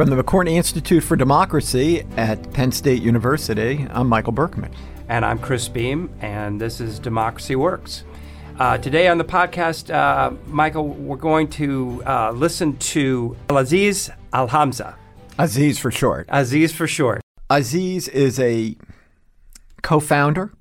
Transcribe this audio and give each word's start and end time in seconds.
From 0.00 0.08
the 0.08 0.16
McCourtney 0.16 0.52
Institute 0.52 1.04
for 1.04 1.14
Democracy 1.14 2.06
at 2.16 2.54
Penn 2.54 2.72
State 2.72 3.02
University, 3.02 3.86
I'm 3.90 4.06
Michael 4.06 4.32
Berkman. 4.32 4.72
And 5.10 5.26
I'm 5.26 5.38
Chris 5.38 5.68
Beam, 5.68 6.08
and 6.22 6.58
this 6.58 6.80
is 6.80 6.98
Democracy 6.98 7.54
Works. 7.54 8.04
Uh, 8.58 8.78
today 8.78 9.08
on 9.08 9.18
the 9.18 9.24
podcast, 9.24 9.92
uh, 9.92 10.34
Michael, 10.46 10.88
we're 10.88 11.18
going 11.18 11.48
to 11.48 12.02
uh, 12.06 12.30
listen 12.30 12.78
to 12.78 13.36
Aziz 13.50 14.08
Al 14.32 14.46
Hamza. 14.48 14.96
Aziz 15.38 15.78
for 15.78 15.90
short. 15.90 16.26
Aziz 16.30 16.72
for 16.72 16.86
short. 16.86 17.20
Aziz 17.50 18.08
is 18.08 18.40
a 18.40 18.76
co 19.82 20.00
founder 20.00 20.54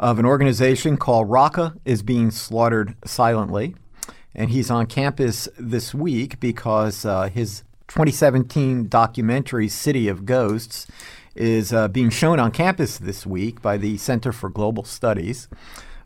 of 0.00 0.18
an 0.18 0.26
organization 0.26 0.96
called 0.96 1.28
Raqqa 1.28 1.78
is 1.84 2.02
Being 2.02 2.32
Slaughtered 2.32 2.96
Silently. 3.04 3.76
And 4.34 4.50
he's 4.50 4.72
on 4.72 4.86
campus 4.86 5.48
this 5.56 5.94
week 5.94 6.40
because 6.40 7.04
uh, 7.04 7.28
his 7.28 7.62
2017 7.92 8.88
documentary, 8.88 9.68
City 9.68 10.08
of 10.08 10.24
Ghosts, 10.24 10.86
is 11.34 11.74
uh, 11.74 11.88
being 11.88 12.08
shown 12.08 12.40
on 12.40 12.50
campus 12.50 12.96
this 12.96 13.26
week 13.26 13.60
by 13.60 13.76
the 13.76 13.98
Center 13.98 14.32
for 14.32 14.48
Global 14.48 14.82
Studies, 14.82 15.46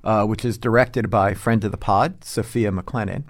uh, 0.03 0.25
which 0.25 0.45
is 0.45 0.59
directed 0.59 1.11
by 1.11 1.33
friend 1.33 1.63
of 1.63 1.71
the 1.71 1.77
pod, 1.77 2.25
Sophia 2.25 2.73
McClennen. 2.73 3.23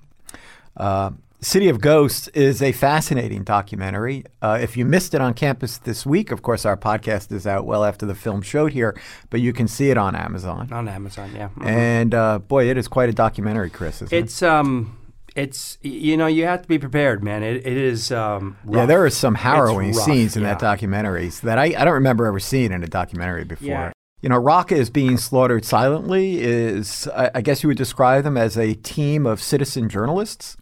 Uh, 0.75 1.11
City 1.43 1.69
of 1.69 1.83
Ghosts 1.83 2.29
is 2.29 2.63
a 2.63 2.73
fascinating 2.73 3.45
documentary. 3.45 4.25
Uh, 4.41 4.59
if 4.59 4.75
you 4.75 4.87
missed 4.87 5.13
it 5.13 5.21
on 5.21 5.35
campus 5.35 5.77
this 5.77 6.07
week, 6.07 6.31
of 6.31 6.41
course, 6.41 6.65
our 6.65 6.79
podcast 6.79 7.33
is 7.33 7.47
out 7.47 7.67
well 7.67 7.85
after 7.85 8.07
the 8.07 8.15
film 8.15 8.41
showed 8.41 8.73
here, 8.73 8.99
but 9.29 9.43
you 9.43 9.53
can 9.53 9.69
see 9.69 9.91
it 9.91 9.99
on 9.99 10.17
Amazon. 10.17 10.73
On 10.73 10.89
Amazon, 10.89 11.31
yeah. 11.37 11.49
Mm-hmm. 11.49 11.67
And 11.67 12.15
uh, 12.15 12.39
boy, 12.39 12.71
it 12.71 12.79
is 12.79 12.89
quite 12.89 13.11
a 13.11 13.13
documentary, 13.13 13.69
Chris. 13.69 14.01
it's 14.01 14.41
it? 14.41 14.49
um, 14.49 14.96
it's 15.37 15.79
you 15.83 16.17
know 16.17 16.27
you 16.27 16.45
have 16.47 16.63
to 16.63 16.69
be 16.69 16.79
prepared, 16.79 17.23
man. 17.23 17.43
It, 17.43 17.57
it 17.57 17.77
is 17.77 18.11
um, 18.11 18.57
yeah. 18.69 18.87
There 18.87 19.05
are 19.05 19.11
some 19.11 19.35
harrowing 19.35 19.93
scenes 19.93 20.37
in 20.37 20.43
yeah. 20.43 20.51
that 20.51 20.59
documentary 20.59 21.29
that 21.43 21.59
I, 21.59 21.65
I 21.79 21.85
don't 21.85 21.95
remember 21.95 22.27
ever 22.27 22.41
seeing 22.41 22.73
in 22.73 22.83
a 22.83 22.89
documentary 22.89 23.45
before. 23.45 23.69
Yeah. 23.69 23.93
You 24.23 24.31
know, 24.31 24.41
Raqqa 24.41 24.73
is 24.73 24.89
being 24.89 25.19
slaughtered 25.19 25.65
silently. 25.65 26.41
Is 26.41 27.07
I, 27.09 27.31
I 27.37 27.41
guess 27.43 27.63
you 27.63 27.69
would 27.69 27.77
describe 27.77 28.25
them 28.25 28.39
as 28.39 28.57
a 28.57 28.75
team 28.75 29.27
of 29.27 29.43
citizen 29.43 29.91
journalists 29.91 30.57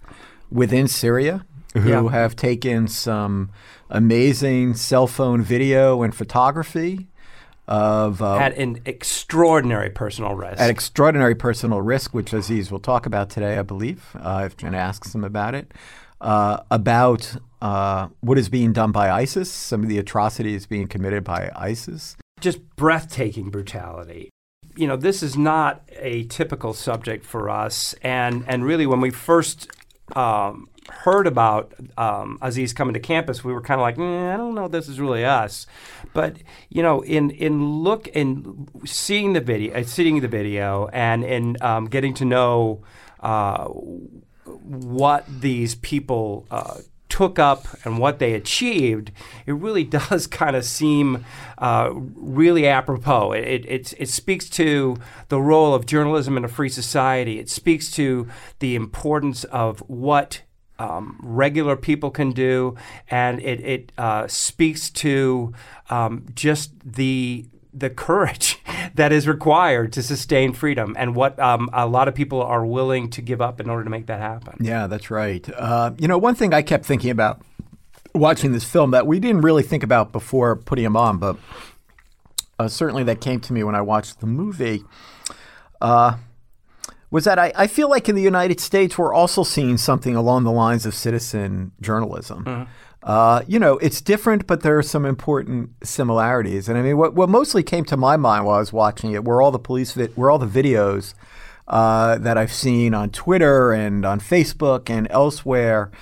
within 0.51 0.89
Syria 0.89 1.47
who 1.75 1.89
yeah. 1.89 2.11
have 2.11 2.37
taken 2.37 2.89
some 2.89 3.51
amazing 3.91 4.75
cell 4.75 5.07
phone 5.07 5.41
video 5.43 6.03
and 6.03 6.15
photography 6.15 7.09
of 7.67 8.21
uh, 8.21 8.37
at 8.37 8.57
an 8.57 8.81
extraordinary 8.85 9.91
personal 9.91 10.35
risk. 10.35 10.61
At 10.61 10.71
extraordinary 10.71 11.35
personal 11.35 11.81
risk, 11.81 12.13
which 12.13 12.33
Aziz 12.33 12.71
will 12.71 12.81
talk 12.81 13.07
about 13.07 13.31
today, 13.31 13.59
I 13.59 13.63
believe. 13.63 14.05
Uh, 14.15 14.43
if 14.47 14.57
Jen 14.57 14.75
asks 14.75 15.15
him 15.15 15.25
about 15.25 15.55
it, 15.55 15.73
uh, 16.21 16.61
about 16.71 17.37
uh, 17.63 18.09
what 18.21 18.39
is 18.39 18.49
being 18.49 18.73
done 18.73 18.93
by 18.93 19.11
ISIS, 19.11 19.51
some 19.51 19.83
of 19.83 19.89
the 19.89 19.99
atrocities 19.99 20.67
being 20.67 20.89
committed 20.89 21.25
by 21.25 21.51
ISIS. 21.57 22.17
Just 22.41 22.77
breathtaking 22.77 23.51
brutality. 23.51 24.31
You 24.77 24.89
know, 24.89 24.97
this 24.97 25.23
is 25.23 25.37
not 25.37 25.89
a 25.97 26.25
typical 26.25 26.75
subject 26.75 27.25
for 27.25 27.49
us, 27.49 27.95
and 28.03 28.45
and 28.49 28.65
really, 28.65 28.87
when 28.87 29.01
we 29.01 29.11
first 29.11 29.71
um, 30.17 30.69
heard 30.91 31.27
about 31.27 31.73
um, 31.97 32.39
Aziz 32.43 32.73
coming 32.73 32.95
to 32.95 33.01
campus, 33.01 33.45
we 33.45 33.53
were 33.53 33.61
kind 33.61 33.81
of 33.81 33.83
like, 33.83 33.97
mm, 33.97 34.33
I 34.33 34.37
don't 34.37 34.55
know 34.55 34.69
this 34.69 34.89
is 34.89 35.01
really 35.01 35.25
us. 35.25 35.67
But 36.13 36.39
you 36.69 36.83
know, 36.83 37.03
in 37.03 37.31
in 37.31 37.83
look 37.83 38.09
in 38.09 38.69
seeing 38.85 39.33
the 39.33 39.41
video, 39.41 39.75
uh, 39.75 39.85
seeing 39.85 40.21
the 40.21 40.29
video, 40.29 40.89
and 40.93 41.25
in 41.25 41.57
um, 41.61 41.87
getting 41.87 42.15
to 42.15 42.25
know 42.25 42.83
uh, 43.21 43.65
what 43.65 45.25
these 45.29 45.75
people. 45.75 46.47
Uh, 46.51 46.79
took 47.11 47.39
up 47.39 47.69
and 47.85 47.99
what 47.99 48.19
they 48.19 48.35
achieved, 48.35 49.13
it 49.47 49.53
really 49.53 49.85
does 50.01 50.27
kind 50.27 50.57
of 50.57 50.65
seem 50.65 51.25
uh, 51.59 51.89
really 51.95 52.67
apropos. 52.67 53.31
It, 53.31 53.65
it, 53.67 53.95
it, 53.99 54.09
speaks 54.09 54.49
to 54.51 54.97
the 55.29 55.41
role 55.41 55.75
of 55.75 55.87
journalism 55.87 56.37
in 56.37 56.45
a 56.45 56.49
free 56.49 56.69
society. 56.69 57.39
It 57.39 57.49
speaks 57.49 57.89
to 57.93 58.27
the 58.59 58.75
importance 58.75 59.45
of 59.45 59.79
what 59.87 60.43
um, 60.79 61.19
regular 61.23 61.77
people 61.77 62.11
can 62.11 62.33
do, 62.33 62.77
and 63.11 63.41
it, 63.41 63.61
it 63.61 63.93
uh, 63.97 64.27
speaks 64.27 64.91
to 64.91 65.53
um, 65.91 66.27
just 66.35 66.73
the 66.85 67.47
the 67.77 67.91
courage 67.91 68.59
that 68.95 69.13
is 69.13 69.27
required 69.27 69.93
to 69.93 70.03
sustain 70.03 70.53
freedom 70.53 70.95
and 70.97 71.17
what 71.17 71.39
um, 71.41 71.69
a 71.73 71.87
lot 71.87 72.07
of 72.07 72.15
people 72.15 72.41
are 72.41 72.65
willing 72.65 73.11
to 73.11 73.21
give 73.21 73.41
up 73.41 73.61
in 73.61 73.69
order 73.69 73.83
to 73.83 73.91
make 73.91 74.07
that 74.07 74.21
happen. 74.21 74.57
Yeah, 74.61 74.87
that's 74.87 75.11
right. 75.11 75.47
Uh, 75.57 75.91
you 75.99 76.07
know, 76.07 76.17
one 76.17 76.37
thing 76.37 76.55
I 76.55 76.63
kept 76.63 76.85
thinking 76.85 77.11
about 77.11 77.43
watching 78.15 78.53
this 78.53 78.63
film 78.63 78.93
that 78.93 79.09
we 79.09 79.19
didn't 79.19 79.41
really 79.41 79.65
think 79.65 79.83
about 79.83 80.13
before 80.13 80.55
putting 80.55 80.85
him 80.85 80.97
on, 80.97 81.19
but 81.19 81.37
uh, 82.59 82.69
certainly 82.69 83.03
that 83.05 83.21
came 83.21 83.41
to 83.41 83.53
me 83.53 83.65
when 83.65 83.75
I 83.75 83.81
watched 83.81 84.21
the 84.21 84.27
movie. 84.27 84.85
Uh, 85.81 86.17
was 87.15 87.23
that 87.27 87.39
I, 87.39 87.53
I, 87.55 87.69
feel 87.69 87.89
like 87.89 88.09
in 88.09 88.17
the 88.17 88.23
United 88.23 88.59
States 88.59 88.99
we're 88.99 89.15
also 89.15 89.45
seeing 89.45 89.79
something 89.79 90.17
along 90.17 90.43
the 90.43 90.51
lines 90.51 90.85
of 90.85 90.97
citizen 90.97 91.71
journalism. 91.81 92.45
Mm-hmm. 92.45 92.71
Uh, 93.05 93.43
you 93.47 93.61
know, 93.61 93.79
it's 93.79 94.01
different, 94.01 94.49
but 94.49 94.63
there 94.63 94.77
are 94.77 94.83
some 94.83 95.07
important 95.07 95.71
similarities. 95.85 96.69
And 96.69 96.77
I 96.77 96.83
mean, 96.83 96.97
what, 96.97 97.15
what 97.15 97.29
mostly 97.29 97.63
came 97.63 97.85
to 97.85 97.97
my 97.97 98.17
mind 98.17 98.47
while 98.47 98.57
I 98.57 98.59
was 98.59 98.73
watching 98.73 99.13
it 99.13 99.25
were 99.25 99.41
all 99.41 99.53
the 99.53 99.61
police, 99.61 99.93
vi- 99.93 100.09
were 100.17 100.29
all 100.29 100.41
the 100.41 100.49
videos 100.49 101.15
uh, 101.69 102.19
that 102.19 102.37
I've 102.37 102.53
seen 102.53 102.95
on 102.95 103.11
Twitter 103.11 103.71
and 103.71 104.05
on 104.05 104.19
Facebook 104.19 104.91
and 104.91 105.07
elsewhere 105.09 105.93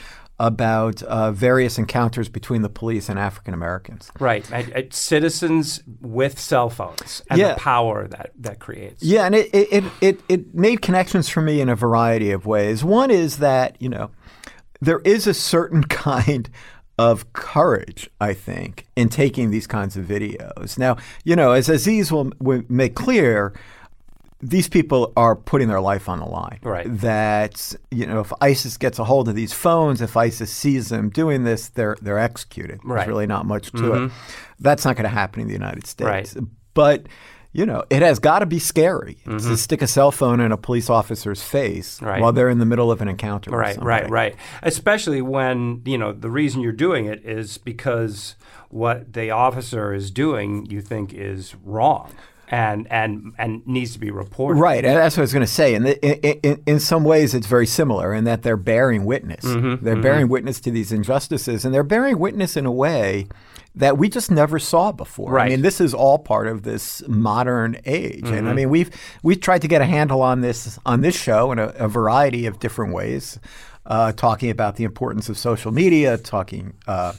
about 0.42 1.04
uh, 1.04 1.30
various 1.30 1.78
encounters 1.78 2.28
between 2.28 2.62
the 2.62 2.68
police 2.68 3.08
and 3.08 3.16
African 3.16 3.54
Americans. 3.54 4.10
Right, 4.18 4.44
citizens 4.92 5.84
with 6.00 6.36
cell 6.36 6.68
phones 6.68 7.22
and 7.30 7.38
yeah. 7.38 7.54
the 7.54 7.60
power 7.60 8.08
that 8.08 8.32
that 8.40 8.58
creates. 8.58 9.04
Yeah, 9.04 9.24
and 9.24 9.36
it, 9.36 9.48
it 9.54 9.84
it 10.00 10.20
it 10.28 10.52
made 10.52 10.82
connections 10.82 11.28
for 11.28 11.42
me 11.42 11.60
in 11.60 11.68
a 11.68 11.76
variety 11.76 12.32
of 12.32 12.44
ways. 12.44 12.82
One 12.82 13.12
is 13.12 13.38
that 13.38 13.80
you 13.80 13.88
know 13.88 14.10
there 14.80 14.98
is 15.04 15.28
a 15.28 15.34
certain 15.34 15.84
kind 16.08 16.50
of 16.98 17.32
courage, 17.34 18.10
I 18.20 18.34
think, 18.34 18.86
in 18.96 19.08
taking 19.08 19.52
these 19.52 19.68
kinds 19.68 19.96
of 19.96 20.04
videos. 20.04 20.76
Now, 20.76 20.96
you 21.24 21.36
know, 21.36 21.52
as 21.52 21.68
Aziz 21.68 22.10
will, 22.10 22.32
will 22.40 22.64
make 22.68 22.94
clear, 22.96 23.54
these 24.42 24.68
people 24.68 25.12
are 25.16 25.36
putting 25.36 25.68
their 25.68 25.80
life 25.80 26.08
on 26.08 26.18
the 26.18 26.26
line. 26.26 26.58
Right. 26.62 26.86
That 26.88 27.74
you 27.90 28.06
know, 28.06 28.20
if 28.20 28.32
ISIS 28.40 28.76
gets 28.76 28.98
a 28.98 29.04
hold 29.04 29.28
of 29.28 29.36
these 29.36 29.52
phones, 29.52 30.02
if 30.02 30.16
ISIS 30.16 30.52
sees 30.52 30.88
them 30.88 31.10
doing 31.10 31.44
this, 31.44 31.68
they're 31.68 31.96
they're 32.02 32.18
executed. 32.18 32.80
Right. 32.82 32.98
There's 32.98 33.08
really 33.08 33.26
not 33.26 33.46
much 33.46 33.70
to 33.70 33.78
mm-hmm. 33.78 34.04
it. 34.06 34.12
That's 34.58 34.84
not 34.84 34.96
going 34.96 35.04
to 35.04 35.10
happen 35.10 35.42
in 35.42 35.46
the 35.46 35.54
United 35.54 35.86
States. 35.86 36.34
Right. 36.34 36.44
But 36.74 37.06
you 37.52 37.66
know, 37.66 37.84
it 37.90 38.02
has 38.02 38.18
got 38.18 38.40
to 38.40 38.46
be 38.46 38.58
scary 38.58 39.18
mm-hmm. 39.26 39.36
to 39.36 39.56
stick 39.56 39.82
a 39.82 39.86
cell 39.86 40.10
phone 40.10 40.40
in 40.40 40.52
a 40.52 40.56
police 40.56 40.88
officer's 40.88 41.42
face 41.42 42.00
right. 42.00 42.20
while 42.20 42.32
they're 42.32 42.48
in 42.48 42.58
the 42.58 42.66
middle 42.66 42.90
of 42.90 43.02
an 43.02 43.08
encounter. 43.08 43.50
Right, 43.50 43.76
right, 43.80 44.08
right. 44.08 44.36
Especially 44.62 45.22
when 45.22 45.82
you 45.84 45.98
know 45.98 46.12
the 46.12 46.30
reason 46.30 46.62
you're 46.62 46.72
doing 46.72 47.06
it 47.06 47.24
is 47.24 47.58
because 47.58 48.34
what 48.70 49.12
the 49.12 49.30
officer 49.30 49.92
is 49.92 50.10
doing 50.10 50.66
you 50.66 50.80
think 50.80 51.12
is 51.12 51.54
wrong 51.62 52.12
and 52.52 52.86
and 52.90 53.32
and 53.38 53.66
needs 53.66 53.94
to 53.94 53.98
be 53.98 54.10
reported. 54.10 54.60
Right, 54.60 54.84
and 54.84 54.96
that's 54.96 55.16
what 55.16 55.22
I 55.22 55.24
was 55.24 55.32
going 55.32 55.46
to 55.46 55.52
say. 55.52 55.74
And 55.74 55.88
in, 55.88 56.38
in, 56.42 56.62
in, 56.66 56.80
some 56.80 57.02
ways, 57.02 57.34
it's 57.34 57.46
very 57.46 57.66
similar 57.66 58.12
in 58.12 58.24
that 58.24 58.42
they're 58.42 58.58
bearing 58.58 59.06
witness. 59.06 59.42
Mm-hmm, 59.42 59.82
they're 59.82 59.94
mm-hmm. 59.94 60.02
bearing 60.02 60.28
witness 60.28 60.60
to 60.60 60.70
these 60.70 60.92
injustices, 60.92 61.64
and 61.64 61.74
they're 61.74 61.82
bearing 61.82 62.18
witness 62.18 62.54
in 62.56 62.66
a 62.66 62.70
way 62.70 63.26
that 63.74 63.96
we 63.96 64.10
just 64.10 64.30
never 64.30 64.58
saw 64.58 64.92
before. 64.92 65.32
Right. 65.32 65.46
I 65.46 65.48
mean, 65.48 65.62
this 65.62 65.80
is 65.80 65.94
all 65.94 66.18
part 66.18 66.46
of 66.46 66.62
this 66.62 67.02
modern 67.08 67.78
age, 67.86 68.24
mm-hmm. 68.24 68.34
and 68.34 68.46
I 68.46 68.50
mm-hmm. 68.50 68.56
mean, 68.56 68.70
we've 68.70 68.90
we've 69.22 69.40
tried 69.40 69.62
to 69.62 69.68
get 69.68 69.80
a 69.80 69.86
handle 69.86 70.20
on 70.20 70.42
this 70.42 70.78
on 70.84 71.00
this 71.00 71.18
show 71.18 71.52
in 71.52 71.58
a, 71.58 71.68
a 71.68 71.88
variety 71.88 72.44
of 72.44 72.60
different 72.60 72.92
ways, 72.92 73.40
uh, 73.86 74.12
talking 74.12 74.50
about 74.50 74.76
the 74.76 74.84
importance 74.84 75.30
of 75.30 75.38
social 75.38 75.72
media, 75.72 76.18
talking. 76.18 76.74
Uh, 76.86 77.14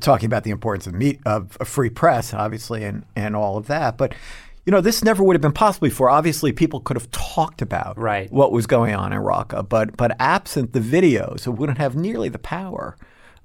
talking 0.00 0.26
about 0.26 0.44
the 0.44 0.50
importance 0.50 0.86
of, 0.86 0.94
meet, 0.94 1.20
of, 1.26 1.56
of 1.58 1.68
free 1.68 1.90
press, 1.90 2.32
obviously, 2.32 2.84
and, 2.84 3.04
and 3.14 3.36
all 3.36 3.56
of 3.56 3.66
that. 3.66 3.96
But 3.96 4.14
you 4.68 4.72
know, 4.72 4.82
this 4.82 5.02
never 5.02 5.22
would 5.22 5.34
have 5.34 5.40
been 5.40 5.52
possible 5.52 5.88
before. 5.88 6.10
Obviously, 6.10 6.52
people 6.52 6.80
could 6.80 6.98
have 6.98 7.10
talked 7.10 7.62
about 7.62 7.96
right. 7.98 8.30
what 8.30 8.52
was 8.52 8.66
going 8.66 8.94
on 8.94 9.14
in 9.14 9.18
Raqqa, 9.22 9.66
but 9.66 9.96
but 9.96 10.14
absent 10.20 10.74
the 10.74 10.80
videos, 10.80 11.46
it 11.46 11.52
wouldn't 11.52 11.78
have 11.78 11.96
nearly 11.96 12.28
the 12.28 12.38
power 12.38 12.94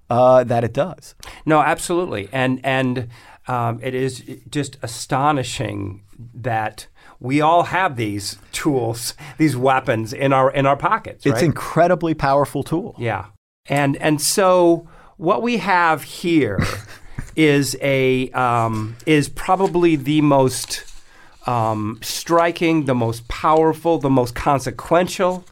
uh, 0.09 0.43
that 0.43 0.65
it 0.65 0.73
does. 0.73 1.15
No, 1.45 1.61
absolutely, 1.61 2.27
and 2.33 2.59
and 2.65 3.07
um, 3.47 3.79
it 3.81 3.95
is 3.95 4.21
just 4.49 4.77
astonishing 4.81 6.03
that 6.33 6.87
we 7.21 7.39
all 7.39 7.63
have 7.63 7.95
these 7.95 8.37
tools, 8.51 9.13
these 9.37 9.55
weapons 9.55 10.11
in 10.11 10.33
our 10.33 10.51
in 10.51 10.65
our 10.65 10.75
pockets. 10.75 11.25
It's 11.25 11.41
incredibly 11.41 12.13
powerful 12.13 12.63
tool. 12.63 12.95
Yeah, 12.99 13.27
and 13.67 13.95
and 13.97 14.21
so 14.21 14.89
what 15.23 15.41
we 15.41 15.55
have 15.55 16.03
here 16.03 16.59
is 17.33 17.77
a 17.81 18.29
um, 18.31 18.97
is 19.05 19.29
probably 19.29 19.95
the 19.95 20.19
most 20.19 20.83
um, 21.47 21.97
striking, 22.01 22.85
the 22.85 22.93
most 22.93 23.25
powerful, 23.29 23.97
the 23.99 24.09
most 24.09 24.35
consequential, 24.35 25.45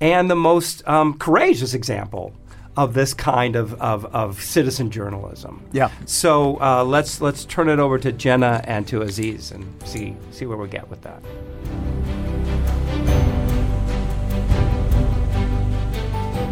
and 0.00 0.28
the 0.28 0.34
most 0.34 0.86
um, 0.88 1.16
courageous 1.18 1.72
example 1.72 2.34
of 2.76 2.94
this 2.94 3.14
kind 3.14 3.54
of, 3.54 3.74
of, 3.74 4.06
of 4.06 4.42
citizen 4.42 4.90
journalism. 4.90 5.62
Yeah. 5.72 5.90
So 6.04 6.60
uh, 6.60 6.82
let's 6.82 7.20
let's 7.20 7.44
turn 7.44 7.68
it 7.68 7.78
over 7.78 7.98
to 8.00 8.10
Jenna 8.10 8.60
and 8.64 8.88
to 8.88 9.02
Aziz 9.02 9.52
and 9.52 9.64
see 9.84 10.16
see 10.32 10.46
where 10.46 10.58
we 10.58 10.66
get 10.66 10.90
with 10.90 11.02
that. 11.02 11.22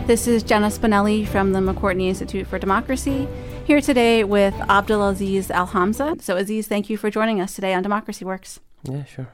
This 0.06 0.26
is 0.26 0.42
Jenna 0.42 0.66
Spinelli 0.66 1.26
from 1.26 1.52
the 1.52 1.60
McCourtney 1.60 2.08
Institute 2.08 2.46
for 2.46 2.58
Democracy, 2.58 3.28
here 3.64 3.80
today 3.80 4.24
with 4.24 4.54
Abdulaziz 4.54 5.50
Al 5.50 5.66
Hamza. 5.66 6.16
So, 6.20 6.36
Aziz, 6.36 6.66
thank 6.66 6.90
you 6.90 6.96
for 6.96 7.10
joining 7.10 7.40
us 7.40 7.54
today 7.54 7.74
on 7.74 7.82
Democracy 7.82 8.24
Works. 8.24 8.58
Yeah, 8.82 9.04
sure. 9.04 9.28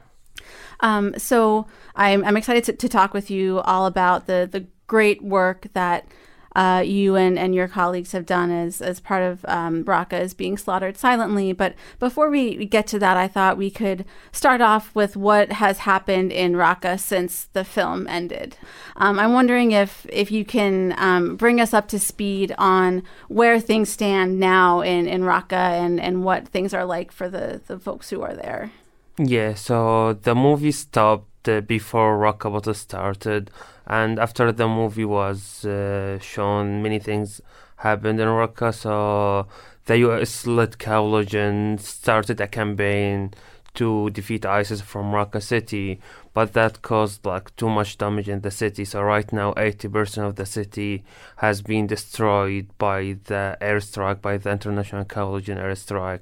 Um, 0.81 1.17
so, 1.17 1.65
I'm, 1.95 2.23
I'm 2.23 2.37
excited 2.37 2.63
to, 2.65 2.73
to 2.73 2.87
talk 2.87 3.13
with 3.13 3.31
you 3.31 3.59
all 3.61 3.87
about 3.87 4.27
the, 4.27 4.47
the 4.51 4.67
great 4.85 5.23
work 5.23 5.67
that 5.73 6.07
uh, 6.57 6.81
you 6.83 7.15
and, 7.15 7.37
and 7.37 7.53
your 7.53 7.67
colleagues 7.67 8.13
have 8.13 8.25
done 8.25 8.49
as, 8.49 8.81
as 8.81 8.99
part 8.99 9.21
of 9.21 9.45
um, 9.45 9.85
is 10.11 10.33
being 10.33 10.57
slaughtered 10.57 10.97
silently. 10.97 11.53
But 11.53 11.75
before 11.99 12.31
we 12.31 12.65
get 12.65 12.87
to 12.87 12.99
that, 12.99 13.15
I 13.15 13.27
thought 13.27 13.57
we 13.57 13.69
could 13.69 14.05
start 14.31 14.59
off 14.59 14.93
with 14.95 15.15
what 15.15 15.51
has 15.51 15.79
happened 15.79 16.31
in 16.31 16.53
Raqqa 16.53 16.99
since 16.99 17.45
the 17.53 17.63
film 17.63 18.07
ended. 18.07 18.57
Um, 18.95 19.19
I'm 19.19 19.33
wondering 19.33 19.71
if, 19.71 20.07
if 20.09 20.31
you 20.31 20.43
can 20.43 20.95
um, 20.97 21.35
bring 21.35 21.61
us 21.61 21.75
up 21.75 21.87
to 21.89 21.99
speed 21.99 22.55
on 22.57 23.03
where 23.27 23.59
things 23.59 23.89
stand 23.89 24.39
now 24.39 24.81
in, 24.81 25.07
in 25.07 25.21
Raqqa 25.21 25.51
and, 25.53 25.99
and 26.01 26.23
what 26.23 26.47
things 26.47 26.73
are 26.73 26.85
like 26.85 27.11
for 27.11 27.29
the, 27.29 27.61
the 27.67 27.77
folks 27.77 28.09
who 28.09 28.23
are 28.23 28.33
there. 28.33 28.71
Yeah, 29.19 29.53
so 29.53 30.13
the 30.13 30.33
movie 30.33 30.71
stopped 30.71 31.26
uh, 31.45 31.61
before 31.61 32.17
was 32.17 32.77
started 32.77 33.51
and 33.87 34.19
after 34.19 34.51
the 34.51 34.67
movie 34.67 35.05
was 35.05 35.63
uh, 35.63 36.19
shown, 36.19 36.83
many 36.83 36.99
things 36.99 37.41
happened 37.77 38.19
in 38.19 38.27
Raqqa. 38.27 38.73
So 38.73 39.47
the 39.85 39.97
U.S.-led 39.99 40.77
coalition 40.77 41.77
started 41.77 42.41
a 42.41 42.47
campaign 42.47 43.33
to 43.75 44.09
defeat 44.09 44.45
ISIS 44.45 44.81
from 44.81 45.11
Raqqa 45.11 45.41
city, 45.41 46.01
but 46.33 46.51
that 46.53 46.81
caused 46.81 47.25
like 47.25 47.55
too 47.55 47.69
much 47.69 47.97
damage 47.97 48.27
in 48.27 48.41
the 48.41 48.51
city. 48.51 48.83
So 48.83 49.01
right 49.01 49.31
now, 49.31 49.53
80% 49.53 50.27
of 50.27 50.35
the 50.35 50.45
city 50.45 51.05
has 51.37 51.61
been 51.61 51.87
destroyed 51.87 52.67
by 52.77 53.17
the 53.25 53.57
airstrike, 53.61 54.21
by 54.21 54.37
the 54.37 54.49
international 54.51 55.05
coalition 55.05 55.57
airstrike, 55.59 56.21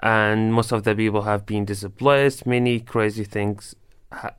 and 0.00 0.52
most 0.52 0.72
of 0.72 0.82
the 0.82 0.94
people 0.94 1.22
have 1.22 1.46
been 1.46 1.64
displaced. 1.64 2.44
Many 2.44 2.80
crazy 2.80 3.24
things 3.24 3.74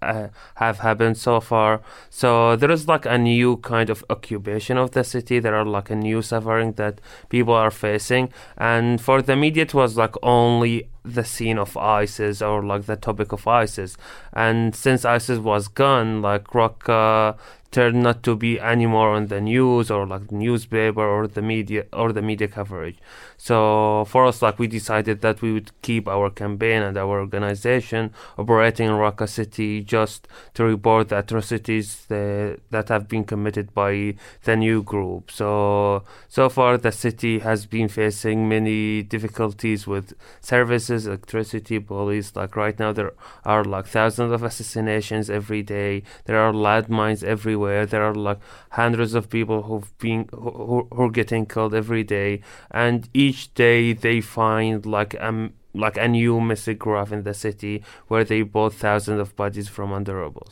uh, 0.01 0.27
have 0.55 0.79
happened 0.79 1.17
so 1.17 1.39
far. 1.39 1.81
So 2.09 2.55
there 2.55 2.71
is 2.71 2.87
like 2.87 3.05
a 3.05 3.17
new 3.17 3.57
kind 3.57 3.89
of 3.89 4.03
occupation 4.09 4.77
of 4.77 4.91
the 4.91 5.03
city. 5.03 5.39
There 5.39 5.55
are 5.55 5.65
like 5.65 5.89
a 5.89 5.95
new 5.95 6.21
suffering 6.21 6.73
that 6.73 7.01
people 7.29 7.53
are 7.53 7.71
facing, 7.71 8.31
and 8.57 8.99
for 9.01 9.21
the 9.21 9.35
media, 9.35 9.63
it 9.63 9.73
was 9.73 9.97
like 9.97 10.15
only 10.23 10.89
the 11.07 11.23
scene 11.23 11.57
of 11.57 11.77
ISIS 11.77 12.41
or 12.41 12.63
like 12.63 12.85
the 12.85 12.95
topic 12.95 13.31
of 13.31 13.47
ISIS. 13.47 13.97
And 14.33 14.75
since 14.75 15.05
ISIS 15.05 15.39
was 15.39 15.67
gone, 15.67 16.21
like 16.21 16.45
Raqqa 16.47 17.37
turned 17.71 18.01
not 18.01 18.23
to 18.23 18.35
be 18.35 18.59
anymore 18.59 19.09
on 19.09 19.27
the 19.27 19.41
news 19.41 19.91
or 19.91 20.05
like 20.05 20.31
newspaper 20.31 21.05
or 21.05 21.27
the 21.27 21.41
media 21.41 21.85
or 21.93 22.13
the 22.13 22.21
media 22.21 22.47
coverage. 22.47 22.97
So 23.37 24.05
for 24.05 24.25
us, 24.25 24.41
like 24.41 24.57
we 24.57 24.67
decided 24.67 25.21
that 25.21 25.41
we 25.41 25.53
would 25.53 25.71
keep 25.81 26.07
our 26.07 26.29
campaign 26.29 26.81
and 26.81 26.97
our 26.97 27.19
organization 27.19 28.13
operating 28.37 28.87
in 28.87 28.93
Raqqa 28.93 29.29
City 29.29 29.81
just 29.81 30.27
to 30.55 30.63
report 30.63 31.09
the 31.09 31.19
atrocities 31.19 32.05
that, 32.07 32.59
that 32.71 32.89
have 32.89 33.07
been 33.07 33.23
committed 33.23 33.73
by 33.73 34.15
the 34.43 34.55
new 34.55 34.81
group. 34.81 35.29
So 35.29 36.03
so 36.27 36.49
far, 36.49 36.77
the 36.77 36.91
city 36.91 37.39
has 37.39 37.65
been 37.65 37.87
facing 37.87 38.49
many 38.49 39.03
difficulties 39.03 39.85
with 39.87 40.13
services, 40.41 41.07
electricity, 41.07 41.79
police. 41.79 42.35
Like 42.35 42.55
right 42.55 42.77
now, 42.77 42.91
there 42.91 43.13
are 43.45 43.63
like 43.63 43.87
thousands 43.87 44.31
of 44.31 44.43
assassinations 44.43 45.29
every 45.29 45.63
day. 45.63 46.03
There 46.25 46.39
are 46.39 46.53
landmines 46.53 47.23
everywhere. 47.57 47.85
There 47.85 48.03
are 48.03 48.15
like 48.15 48.39
hundreds 48.71 49.13
of 49.13 49.29
people 49.29 49.63
who've 49.63 49.97
been 49.97 50.29
who, 50.31 50.87
who 50.91 51.03
are 51.03 51.09
getting 51.11 51.45
killed 51.45 51.73
every 51.73 52.03
day, 52.03 52.41
and 52.71 53.09
each 53.13 53.53
day 53.53 53.93
they 53.93 54.21
find 54.21 54.85
like 54.85 55.13
a 55.15 55.49
like 55.73 55.97
a 55.97 56.07
new 56.07 56.41
missing 56.41 56.77
grave 56.77 57.11
in 57.11 57.23
the 57.23 57.33
city 57.33 57.83
where 58.07 58.23
they 58.23 58.41
bought 58.43 58.73
thousands 58.73 59.19
of 59.19 59.35
bodies 59.35 59.67
from 59.67 59.93
under 59.93 60.15
rubble. 60.15 60.49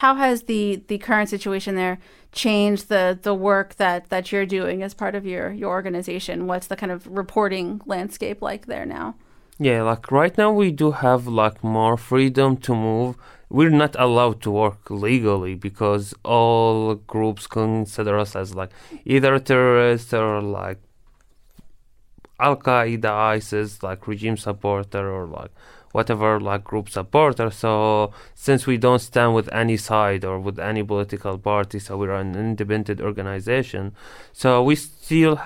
How 0.00 0.14
has 0.16 0.42
the, 0.42 0.82
the 0.88 0.98
current 0.98 1.30
situation 1.30 1.74
there 1.74 1.96
changed 2.30 2.90
the, 2.90 3.18
the 3.22 3.32
work 3.32 3.76
that, 3.76 4.10
that 4.10 4.30
you're 4.30 4.44
doing 4.44 4.82
as 4.82 4.92
part 4.92 5.14
of 5.14 5.24
your, 5.24 5.50
your 5.54 5.70
organization? 5.70 6.46
What's 6.46 6.66
the 6.66 6.76
kind 6.76 6.92
of 6.92 7.06
reporting 7.06 7.80
landscape 7.86 8.42
like 8.42 8.66
there 8.66 8.84
now? 8.84 9.14
Yeah, 9.58 9.84
like 9.84 10.12
right 10.12 10.36
now 10.36 10.52
we 10.52 10.70
do 10.70 10.90
have 10.90 11.26
like 11.26 11.64
more 11.64 11.96
freedom 11.96 12.58
to 12.58 12.74
move. 12.74 13.16
We're 13.48 13.70
not 13.70 13.94
allowed 13.98 14.42
to 14.42 14.50
work 14.50 14.90
legally 14.90 15.54
because 15.54 16.14
all 16.24 16.94
groups 16.94 17.46
consider 17.46 18.18
us 18.18 18.34
as 18.34 18.54
like 18.54 18.70
either 19.04 19.38
terrorists 19.38 20.12
or 20.12 20.42
like 20.42 20.78
Al 22.38 22.56
Qaeda, 22.56 23.10
ISIS, 23.10 23.82
like 23.82 24.06
regime 24.06 24.36
supporter 24.36 25.10
or 25.10 25.26
like 25.26 25.50
whatever 25.92 26.38
like 26.38 26.64
group 26.64 26.90
supporter. 26.90 27.50
So 27.50 28.12
since 28.34 28.66
we 28.66 28.76
don't 28.76 28.98
stand 28.98 29.34
with 29.34 29.48
any 29.52 29.76
side 29.76 30.24
or 30.24 30.38
with 30.38 30.58
any 30.58 30.82
political 30.82 31.38
party, 31.38 31.78
so 31.78 31.96
we're 31.96 32.14
an 32.14 32.34
independent 32.34 33.00
organization. 33.00 33.94
So 34.32 34.62
we 34.62 34.74
still 34.76 35.40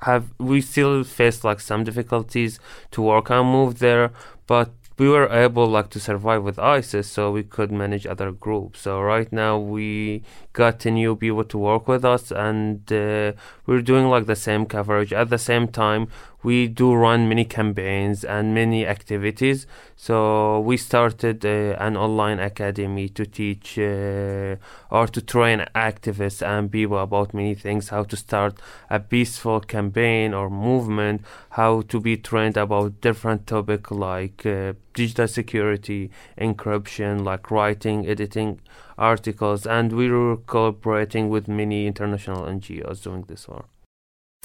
have 0.00 0.24
we 0.38 0.60
still 0.60 1.02
face 1.04 1.42
like 1.42 1.58
some 1.58 1.82
difficulties 1.82 2.60
to 2.92 3.02
work 3.02 3.30
and 3.30 3.48
move 3.50 3.78
there, 3.78 4.12
but 4.46 4.70
we 4.98 5.08
were 5.08 5.28
able 5.28 5.66
like 5.66 5.90
to 5.90 6.00
survive 6.00 6.42
with 6.42 6.58
ISIS, 6.58 7.08
so 7.10 7.30
we 7.30 7.42
could 7.42 7.70
manage 7.70 8.06
other 8.06 8.32
groups. 8.32 8.80
So 8.80 9.00
right 9.00 9.30
now 9.30 9.58
we 9.58 10.22
got 10.52 10.84
a 10.86 10.90
new 10.90 11.16
people 11.16 11.44
to 11.44 11.58
work 11.58 11.86
with 11.86 12.04
us, 12.04 12.30
and 12.30 12.80
uh, 12.90 13.32
we're 13.66 13.82
doing 13.82 14.06
like 14.08 14.26
the 14.26 14.36
same 14.36 14.64
coverage. 14.66 15.12
At 15.12 15.30
the 15.30 15.38
same 15.38 15.68
time, 15.68 16.08
we 16.46 16.68
do 16.68 16.94
run 16.94 17.28
many 17.28 17.44
campaigns 17.44 18.24
and 18.24 18.54
many 18.54 18.86
activities. 18.86 19.66
So 19.96 20.60
we 20.60 20.76
started 20.76 21.44
uh, 21.44 21.74
an 21.86 21.96
online 21.96 22.38
academy 22.38 23.08
to 23.18 23.26
teach 23.26 23.76
uh, 23.76 24.54
or 24.88 25.08
to 25.08 25.20
train 25.20 25.66
activists 25.74 26.46
and 26.46 26.70
people 26.70 26.98
about 26.98 27.34
many 27.34 27.56
things, 27.56 27.88
how 27.88 28.04
to 28.04 28.16
start 28.16 28.60
a 28.88 29.00
peaceful 29.00 29.58
campaign 29.58 30.32
or 30.32 30.48
movement, 30.48 31.22
how 31.50 31.80
to 31.80 31.98
be 31.98 32.16
trained 32.16 32.56
about 32.56 33.00
different 33.00 33.48
topics 33.48 33.90
like 33.90 34.46
uh, 34.46 34.74
digital 34.94 35.26
security, 35.26 36.12
encryption, 36.38 37.24
like 37.24 37.50
writing, 37.50 38.06
editing 38.06 38.60
articles, 38.96 39.66
and 39.66 39.92
we 39.92 40.08
were 40.08 40.36
cooperating 40.36 41.28
with 41.28 41.48
many 41.48 41.88
international 41.88 42.44
NGOs 42.44 43.02
doing 43.02 43.24
this 43.26 43.48
work 43.48 43.66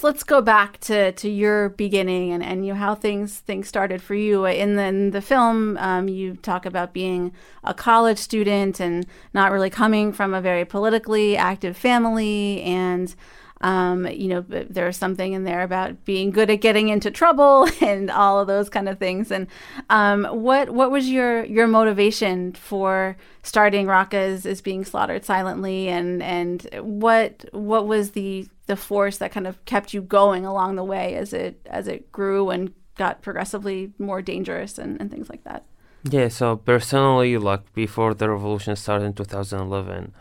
let's 0.02 0.22
go 0.22 0.40
back 0.40 0.78
to, 0.80 1.12
to 1.12 1.28
your 1.28 1.70
beginning 1.70 2.32
and, 2.32 2.42
and 2.42 2.66
you 2.66 2.74
how 2.74 2.94
things 2.94 3.38
things 3.40 3.68
started 3.68 4.02
for 4.02 4.14
you. 4.14 4.44
In 4.44 4.76
the, 4.76 4.82
in 4.82 5.10
the 5.10 5.22
film, 5.22 5.76
um, 5.78 6.08
you 6.08 6.36
talk 6.36 6.66
about 6.66 6.92
being 6.92 7.32
a 7.64 7.74
college 7.74 8.18
student 8.18 8.80
and 8.80 9.06
not 9.32 9.52
really 9.52 9.70
coming 9.70 10.12
from 10.12 10.34
a 10.34 10.40
very 10.40 10.64
politically 10.64 11.36
active 11.36 11.76
family 11.76 12.62
and 12.62 13.14
um, 13.62 14.06
you 14.08 14.28
know, 14.28 14.44
there's 14.48 14.96
something 14.96 15.32
in 15.32 15.44
there 15.44 15.62
about 15.62 16.04
being 16.04 16.30
good 16.30 16.50
at 16.50 16.60
getting 16.60 16.88
into 16.88 17.10
trouble 17.10 17.68
and 17.80 18.10
all 18.10 18.40
of 18.40 18.48
those 18.48 18.68
kind 18.68 18.88
of 18.88 18.98
things. 18.98 19.30
And 19.30 19.46
um, 19.88 20.24
what 20.24 20.70
what 20.70 20.90
was 20.90 21.08
your 21.08 21.44
your 21.44 21.68
motivation 21.68 22.52
for 22.52 23.16
starting 23.42 23.86
Raqqa 23.86 24.44
is 24.44 24.60
being 24.60 24.84
slaughtered 24.84 25.24
silently, 25.24 25.88
and 25.88 26.22
and 26.22 26.68
what 26.80 27.44
what 27.52 27.86
was 27.86 28.12
the 28.12 28.48
the 28.66 28.76
force 28.76 29.18
that 29.18 29.32
kind 29.32 29.46
of 29.46 29.64
kept 29.64 29.94
you 29.94 30.02
going 30.02 30.44
along 30.44 30.76
the 30.76 30.84
way 30.84 31.14
as 31.14 31.32
it 31.32 31.60
as 31.70 31.86
it 31.86 32.10
grew 32.10 32.50
and 32.50 32.72
got 32.96 33.22
progressively 33.22 33.92
more 33.98 34.20
dangerous 34.20 34.76
and, 34.76 35.00
and 35.00 35.10
things 35.10 35.30
like 35.30 35.44
that? 35.44 35.64
Yeah, 36.04 36.28
so 36.28 36.56
personally, 36.56 37.38
like 37.38 37.72
before 37.74 38.12
the 38.12 38.28
revolution 38.28 38.74
started 38.74 39.04
in 39.04 39.12
2011, 39.12 40.12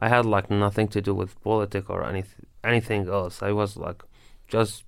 I 0.00 0.08
had 0.08 0.26
like 0.26 0.50
nothing 0.50 0.88
to 0.88 1.00
do 1.00 1.14
with 1.14 1.40
politics 1.44 1.86
or 1.88 2.04
anything 2.04 2.47
anything 2.68 3.08
else. 3.08 3.42
I 3.42 3.52
was 3.52 3.76
like 3.76 4.02
just 4.46 4.84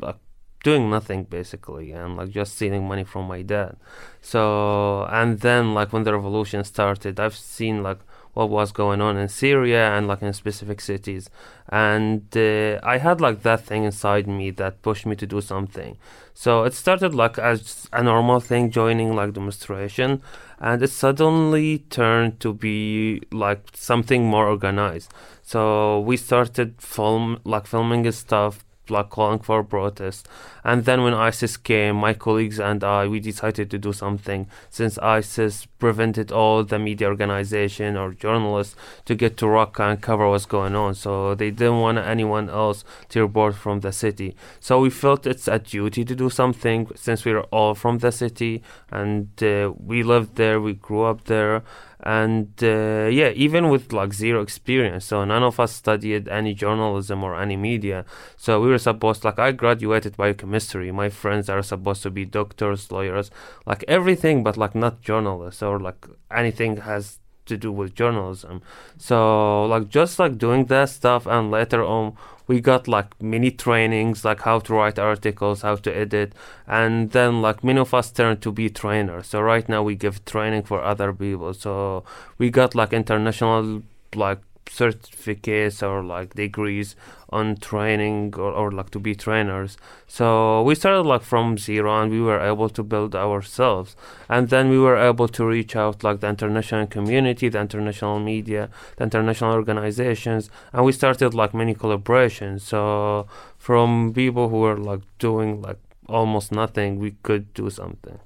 like 0.00 0.18
doing 0.64 0.88
nothing 0.90 1.24
basically 1.24 1.92
and 1.92 2.16
like 2.16 2.30
just 2.30 2.54
stealing 2.54 2.86
money 2.86 3.04
from 3.04 3.24
my 3.26 3.42
dad. 3.42 3.76
So 4.20 5.06
and 5.10 5.40
then 5.40 5.74
like 5.74 5.92
when 5.92 6.04
the 6.04 6.14
revolution 6.14 6.64
started, 6.64 7.18
I've 7.18 7.36
seen 7.36 7.82
like 7.82 7.98
what 8.34 8.48
was 8.48 8.72
going 8.72 9.00
on 9.00 9.16
in 9.16 9.28
Syria 9.28 9.90
and 9.94 10.08
like 10.08 10.22
in 10.22 10.32
specific 10.32 10.80
cities. 10.80 11.28
And 11.68 12.34
uh, 12.36 12.80
I 12.82 12.98
had 12.98 13.20
like 13.20 13.42
that 13.42 13.60
thing 13.60 13.84
inside 13.84 14.26
me 14.26 14.50
that 14.52 14.82
pushed 14.82 15.06
me 15.06 15.16
to 15.16 15.26
do 15.26 15.40
something. 15.40 15.98
So 16.34 16.64
it 16.64 16.72
started 16.74 17.14
like 17.14 17.38
as 17.38 17.88
a 17.92 18.02
normal 18.02 18.40
thing, 18.40 18.70
joining 18.70 19.14
like 19.14 19.34
demonstration, 19.34 20.22
and 20.58 20.82
it 20.82 20.90
suddenly 20.90 21.80
turned 21.90 22.40
to 22.40 22.54
be 22.54 23.20
like 23.30 23.68
something 23.74 24.24
more 24.24 24.48
organized. 24.48 25.12
So 25.42 26.00
we 26.00 26.16
started 26.16 26.80
film 26.80 27.40
like 27.44 27.66
filming 27.66 28.10
stuff, 28.12 28.64
like 28.88 29.10
calling 29.10 29.38
for 29.38 29.62
protest. 29.62 30.28
And 30.64 30.84
then 30.84 31.02
when 31.02 31.14
ISIS 31.14 31.56
came, 31.56 31.96
my 31.96 32.14
colleagues 32.14 32.60
and 32.60 32.84
I, 32.84 33.06
we 33.06 33.20
decided 33.20 33.70
to 33.70 33.78
do 33.78 33.92
something 33.92 34.46
since 34.70 34.98
ISIS 34.98 35.66
prevented 35.78 36.30
all 36.30 36.62
the 36.62 36.78
media 36.78 37.08
organization 37.08 37.96
or 37.96 38.12
journalists 38.12 38.76
to 39.06 39.14
get 39.14 39.36
to 39.38 39.46
Raqqa 39.46 39.90
and 39.92 40.00
cover 40.00 40.28
what's 40.28 40.46
going 40.46 40.76
on. 40.76 40.94
So 40.94 41.34
they 41.34 41.50
didn't 41.50 41.80
want 41.80 41.98
anyone 41.98 42.48
else 42.48 42.84
to 43.10 43.22
report 43.22 43.56
from 43.56 43.80
the 43.80 43.92
city. 43.92 44.36
So 44.60 44.80
we 44.80 44.90
felt 44.90 45.26
it's 45.26 45.48
a 45.48 45.58
duty 45.58 46.04
to 46.04 46.14
do 46.14 46.30
something 46.30 46.88
since 46.94 47.24
we 47.24 47.32
are 47.32 47.42
all 47.44 47.74
from 47.74 47.98
the 47.98 48.12
city 48.12 48.62
and 48.90 49.30
uh, 49.42 49.72
we 49.76 50.02
lived 50.02 50.36
there, 50.36 50.60
we 50.60 50.74
grew 50.74 51.02
up 51.04 51.24
there 51.24 51.62
and 52.02 52.48
uh, 52.62 53.08
yeah 53.10 53.30
even 53.30 53.68
with 53.68 53.92
like 53.92 54.12
zero 54.12 54.42
experience. 54.42 55.04
So 55.04 55.24
none 55.24 55.42
of 55.42 55.60
us 55.60 55.72
studied 55.72 56.28
any 56.28 56.54
journalism 56.54 57.22
or 57.22 57.40
any 57.40 57.56
media. 57.56 58.04
So 58.36 58.60
we 58.60 58.68
were 58.68 58.78
supposed 58.78 59.24
like 59.24 59.38
i 59.38 59.52
graduated 59.52 60.16
biochemistry. 60.16 60.90
My 60.92 61.08
friends 61.08 61.48
are 61.48 61.62
supposed 61.62 62.02
to 62.02 62.10
be 62.10 62.24
doctors 62.24 62.90
lawyers 62.90 63.30
like 63.66 63.84
everything 63.88 64.42
but 64.42 64.56
like 64.56 64.74
not 64.74 65.00
journalists 65.00 65.62
or 65.62 65.78
like 65.78 66.06
anything 66.30 66.78
has 66.78 67.18
to 67.46 67.56
do 67.56 67.72
with 67.72 67.94
journalism. 67.94 68.62
So 68.98 69.64
like 69.66 69.88
just 69.88 70.18
like 70.18 70.38
doing 70.38 70.66
that 70.66 70.88
stuff 70.90 71.26
and 71.26 71.50
later 71.50 71.84
on 71.84 72.16
we 72.52 72.60
got 72.60 72.86
like 72.86 73.10
mini 73.22 73.50
trainings 73.50 74.26
like 74.26 74.42
how 74.42 74.58
to 74.58 74.74
write 74.74 74.98
articles 74.98 75.62
how 75.62 75.74
to 75.74 75.90
edit 75.96 76.34
and 76.66 77.12
then 77.12 77.40
like 77.40 77.64
many 77.64 77.80
of 77.80 77.94
us 77.94 78.10
turned 78.12 78.42
to 78.42 78.52
be 78.52 78.68
trainers. 78.68 79.28
So 79.28 79.40
right 79.40 79.66
now 79.70 79.82
we 79.82 79.94
give 79.94 80.22
training 80.26 80.64
for 80.64 80.82
other 80.82 81.14
people. 81.14 81.54
So 81.54 82.04
we 82.36 82.50
got 82.50 82.74
like 82.74 82.92
international 82.92 83.82
like 84.14 84.40
certificates 84.68 85.82
or 85.82 86.02
like 86.02 86.34
degrees 86.34 86.96
on 87.30 87.56
training 87.56 88.34
or, 88.36 88.52
or 88.52 88.70
like 88.70 88.90
to 88.90 88.98
be 88.98 89.14
trainers. 89.14 89.76
So 90.06 90.62
we 90.62 90.74
started 90.74 91.02
like 91.02 91.22
from 91.22 91.58
zero 91.58 92.02
and 92.02 92.10
we 92.10 92.20
were 92.20 92.40
able 92.40 92.68
to 92.70 92.82
build 92.82 93.14
ourselves. 93.14 93.96
And 94.28 94.48
then 94.48 94.68
we 94.68 94.78
were 94.78 94.96
able 94.96 95.28
to 95.28 95.46
reach 95.46 95.76
out 95.76 96.04
like 96.04 96.20
the 96.20 96.28
international 96.28 96.86
community 96.86 97.48
the 97.48 97.60
international 97.60 98.18
media 98.18 98.70
the 98.96 99.04
international 99.04 99.52
organizations 99.54 100.50
and 100.72 100.84
we 100.84 100.92
started 100.92 101.34
like 101.34 101.54
many 101.54 101.74
collaborations. 101.74 102.62
So 102.62 103.26
from 103.58 104.12
people 104.14 104.48
who 104.48 104.60
were 104.60 104.76
like 104.76 105.02
doing 105.18 105.62
like 105.62 105.78
almost 106.08 106.52
nothing 106.52 106.98
we 106.98 107.12
could 107.22 107.52
do 107.54 107.70
something 107.70 108.18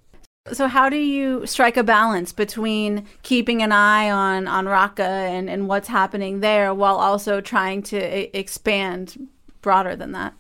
so 0.53 0.69
how 0.69 0.88
do 0.88 0.97
you 0.97 1.47
strike 1.47 1.76
a 1.76 1.83
balance 1.83 2.33
between 2.33 3.07
keeping 3.23 3.62
an 3.62 3.73
eye 3.73 4.11
on 4.11 4.49
on 4.49 4.67
Raqqa 4.67 5.00
and, 5.00 5.50
and 5.50 5.69
what's 5.69 5.88
happening 5.88 6.41
there 6.41 6.73
while 6.75 6.97
also 6.97 7.41
trying 7.41 7.83
to 7.85 7.99
I- 7.99 8.31
expand 8.33 9.29
broader 9.62 9.97
than 9.97 10.12
that? 10.12 10.35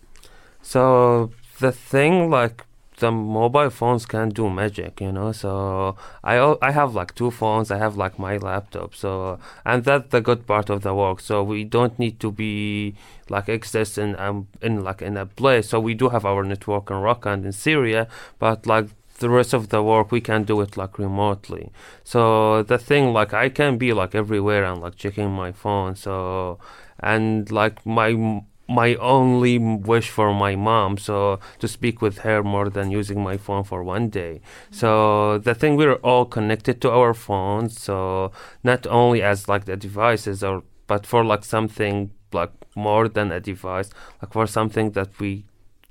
So 0.62 1.30
the 1.58 1.72
thing 1.72 2.30
like 2.30 2.64
the 2.98 3.12
mobile 3.12 3.68
phones 3.68 4.06
can 4.06 4.30
do 4.30 4.48
magic, 4.48 5.00
you 5.00 5.12
know. 5.12 5.32
So 5.32 5.96
I 6.24 6.56
I 6.62 6.70
have 6.70 6.94
like 6.94 7.14
two 7.14 7.30
phones. 7.30 7.70
I 7.70 7.78
have 7.78 7.96
like 7.96 8.18
my 8.18 8.36
laptop. 8.38 8.94
So 8.94 9.38
and 9.64 9.84
that's 9.84 10.10
the 10.10 10.20
good 10.20 10.46
part 10.46 10.70
of 10.70 10.82
the 10.82 10.94
work. 10.94 11.20
So 11.20 11.42
we 11.42 11.64
don't 11.64 11.98
need 11.98 12.18
to 12.20 12.32
be 12.32 12.94
like 13.28 13.48
exist 13.48 13.98
in 13.98 14.18
um 14.18 14.48
in 14.62 14.82
like 14.82 15.02
in 15.02 15.16
a 15.16 15.26
place. 15.26 15.68
So 15.68 15.80
we 15.80 15.94
do 15.94 16.08
have 16.08 16.24
our 16.24 16.42
network 16.42 16.90
in 16.90 16.96
Raqqa 16.96 17.32
and 17.34 17.44
in 17.44 17.52
Syria, 17.52 18.08
but 18.38 18.66
like 18.66 18.88
the 19.18 19.30
rest 19.30 19.52
of 19.54 19.68
the 19.68 19.82
work 19.82 20.12
we 20.12 20.20
can 20.20 20.44
do 20.44 20.60
it 20.60 20.76
like 20.76 20.98
remotely. 20.98 21.70
So 22.04 22.62
the 22.62 22.78
thing 22.78 23.12
like 23.12 23.32
i 23.34 23.48
can 23.48 23.78
be 23.78 23.92
like 23.92 24.14
everywhere 24.14 24.64
and 24.64 24.80
like 24.80 24.96
checking 24.96 25.30
my 25.30 25.52
phone 25.52 25.96
so 25.96 26.58
and 27.00 27.50
like 27.50 27.84
my 27.86 28.42
my 28.68 28.96
only 28.96 29.58
wish 29.58 30.10
for 30.10 30.34
my 30.34 30.56
mom 30.56 30.98
so 30.98 31.38
to 31.60 31.68
speak 31.68 32.02
with 32.02 32.18
her 32.18 32.42
more 32.42 32.68
than 32.68 32.90
using 32.90 33.22
my 33.22 33.36
phone 33.36 33.62
for 33.62 33.84
one 33.84 34.08
day. 34.08 34.40
Mm-hmm. 34.40 34.74
So 34.74 35.38
the 35.38 35.54
thing 35.54 35.76
we're 35.76 35.94
all 35.94 36.24
connected 36.24 36.80
to 36.82 36.90
our 36.90 37.14
phones 37.14 37.80
so 37.80 38.32
not 38.64 38.86
only 38.86 39.22
as 39.22 39.48
like 39.48 39.66
the 39.66 39.76
devices 39.76 40.42
or 40.42 40.64
but 40.86 41.06
for 41.06 41.24
like 41.24 41.44
something 41.44 42.10
like 42.32 42.50
more 42.74 43.08
than 43.08 43.30
a 43.30 43.40
device 43.40 43.90
like 44.20 44.32
for 44.32 44.46
something 44.46 44.90
that 44.92 45.18
we 45.20 45.44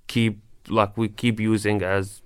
keep 0.08 0.41
like 0.67 0.98
we 0.98 1.08
keep 1.08 1.39
using 1.39 1.82
as 1.82 2.22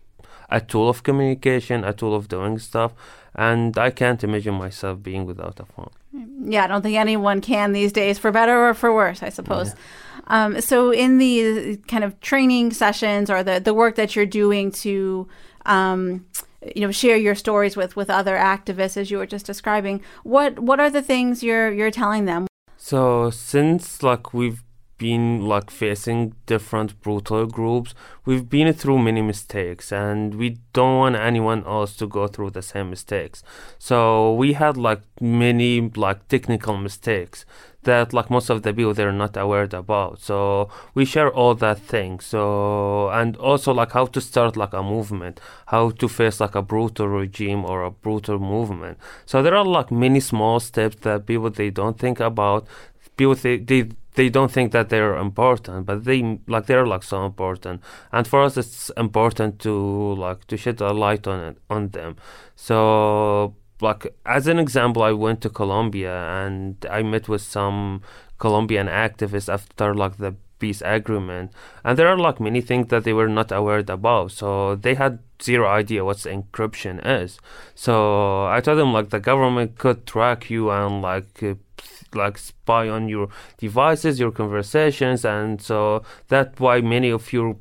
a 0.50 0.62
tool 0.62 0.90
of 0.90 1.04
communication, 1.04 1.84
a 1.84 1.94
tool 1.94 2.16
of 2.16 2.28
doing 2.28 2.60
stuff. 2.60 2.94
And 3.36 3.78
I 3.78 3.92
can't 3.92 4.24
imagine 4.24 4.56
myself 4.56 5.02
being 5.02 5.26
without 5.26 5.60
a 5.60 5.66
phone. 5.66 5.92
Yeah, 6.44 6.64
I 6.64 6.68
don't 6.68 6.82
think 6.82 6.98
anyone 6.98 7.42
can 7.42 7.72
these 7.72 7.92
days, 7.92 8.18
for 8.18 8.32
better 8.32 8.68
or 8.68 8.74
for 8.74 8.94
worse, 8.94 9.22
I 9.22 9.30
suppose. 9.30 9.70
Yeah. 9.70 9.76
Um, 10.28 10.62
so, 10.62 10.92
in 10.92 11.18
the 11.18 11.78
kind 11.88 12.04
of 12.04 12.20
training 12.22 12.72
sessions 12.72 13.30
or 13.30 13.44
the, 13.44 13.60
the 13.60 13.74
work 13.74 13.96
that 13.96 14.16
you're 14.16 14.26
doing 14.26 14.72
to, 14.84 15.28
um, 15.66 16.26
you 16.76 16.82
know, 16.82 16.92
share 16.92 17.18
your 17.18 17.36
stories 17.36 17.76
with, 17.76 17.96
with 17.96 18.10
other 18.10 18.36
activists, 18.36 18.98
as 18.98 19.10
you 19.10 19.18
were 19.18 19.26
just 19.26 19.46
describing, 19.46 20.02
what 20.24 20.60
what 20.60 20.80
are 20.80 20.90
the 20.90 21.02
things 21.02 21.44
you're 21.44 21.72
you're 21.72 21.92
telling 21.92 22.26
them? 22.26 22.48
So, 22.78 23.30
since 23.30 24.04
like 24.04 24.34
we've 24.34 24.64
been 25.00 25.48
like 25.48 25.72
facing 25.72 26.36
different 26.46 27.02
brutal 27.02 27.48
groups. 27.48 27.96
We've 28.26 28.48
been 28.48 28.72
through 28.74 29.00
many 29.00 29.24
mistakes 29.24 29.92
and 29.92 30.36
we 30.36 30.60
don't 30.74 30.98
want 31.00 31.16
anyone 31.16 31.64
else 31.66 31.96
to 31.98 32.06
go 32.08 32.28
through 32.28 32.52
the 32.52 32.62
same 32.62 32.92
mistakes. 32.92 33.42
So 33.80 34.34
we 34.36 34.54
had 34.54 34.78
like 34.78 35.02
many 35.20 35.90
like 35.96 36.28
technical 36.28 36.78
mistakes 36.78 37.46
that 37.84 38.14
like 38.14 38.30
most 38.30 38.50
of 38.50 38.62
the 38.64 38.74
people 38.74 38.94
they're 38.94 39.12
not 39.12 39.38
aware 39.38 39.68
about. 39.72 40.20
So 40.20 40.70
we 40.94 41.06
share 41.06 41.32
all 41.32 41.56
that 41.56 41.80
thing. 41.80 42.20
so 42.20 43.10
and 43.10 43.38
also 43.38 43.74
like 43.74 43.94
how 43.94 44.06
to 44.06 44.22
start 44.22 44.58
like 44.58 44.74
a 44.74 44.84
movement 44.84 45.40
how 45.68 45.92
to 45.92 46.08
face 46.08 46.40
like 46.40 46.56
a 46.56 46.62
brutal 46.62 47.08
regime 47.08 47.64
or 47.64 47.84
a 47.84 47.92
brutal 47.92 48.40
movement. 48.40 48.98
So 49.26 49.44
there 49.44 49.56
are 49.56 49.66
like 49.66 49.92
many 49.92 50.20
small 50.20 50.60
steps 50.60 50.98
that 51.02 51.26
people 51.28 51.50
they 51.52 51.70
don't 51.70 51.98
think 51.98 52.20
about 52.20 52.68
people 53.20 53.36
they, 53.36 53.58
they 53.58 53.90
they 54.16 54.30
don't 54.30 54.52
think 54.52 54.72
that 54.72 54.90
they're 54.90 55.16
important, 55.16 55.86
but 55.86 56.06
they 56.06 56.40
like 56.48 56.66
they're 56.66 56.88
like 56.88 57.04
so 57.04 57.26
important. 57.26 57.82
And 58.12 58.28
for 58.28 58.42
us, 58.42 58.58
it's 58.58 58.90
important 58.98 59.60
to 59.60 59.74
like 60.16 60.48
to 60.48 60.58
shed 60.58 60.82
a 60.82 60.92
light 60.94 61.28
on 61.28 61.40
it 61.50 61.58
on 61.70 61.90
them. 61.90 62.16
So 62.56 63.56
like 63.82 64.08
as 64.26 64.48
an 64.48 64.58
example, 64.58 65.04
I 65.04 65.12
went 65.12 65.42
to 65.42 65.50
Colombia 65.50 66.16
and 66.44 66.86
I 66.90 67.04
met 67.04 67.30
with 67.30 67.42
some 67.42 68.02
Colombian 68.40 68.88
activists 68.88 69.52
after 69.54 69.94
like 69.94 70.18
the 70.18 70.36
peace 70.60 70.82
agreement 70.84 71.54
and 71.86 71.98
there 71.98 72.10
are 72.10 72.18
like 72.18 72.38
many 72.42 72.60
things 72.60 72.88
that 72.90 73.06
they 73.06 73.14
were 73.14 73.30
not 73.30 73.50
aware 73.50 73.84
about 73.88 74.30
so 74.30 74.76
they 74.76 74.94
had 74.94 75.20
zero 75.42 75.66
idea 75.70 76.04
what 76.04 76.18
encryption 76.18 77.00
is 77.22 77.40
so 77.76 78.46
i 78.48 78.60
told 78.60 78.78
them 78.78 78.92
like 78.92 79.10
the 79.10 79.22
government 79.22 79.78
could 79.78 80.06
track 80.06 80.50
you 80.50 80.70
and 80.70 81.02
like 81.02 81.42
like 82.16 82.38
spy 82.38 82.90
on 82.90 83.10
your 83.10 83.30
devices, 83.58 84.20
your 84.20 84.32
conversations, 84.32 85.26
and 85.26 85.62
so 85.62 86.04
that's 86.28 86.60
why 86.60 86.82
many 86.82 87.10
of 87.10 87.32
your 87.34 87.56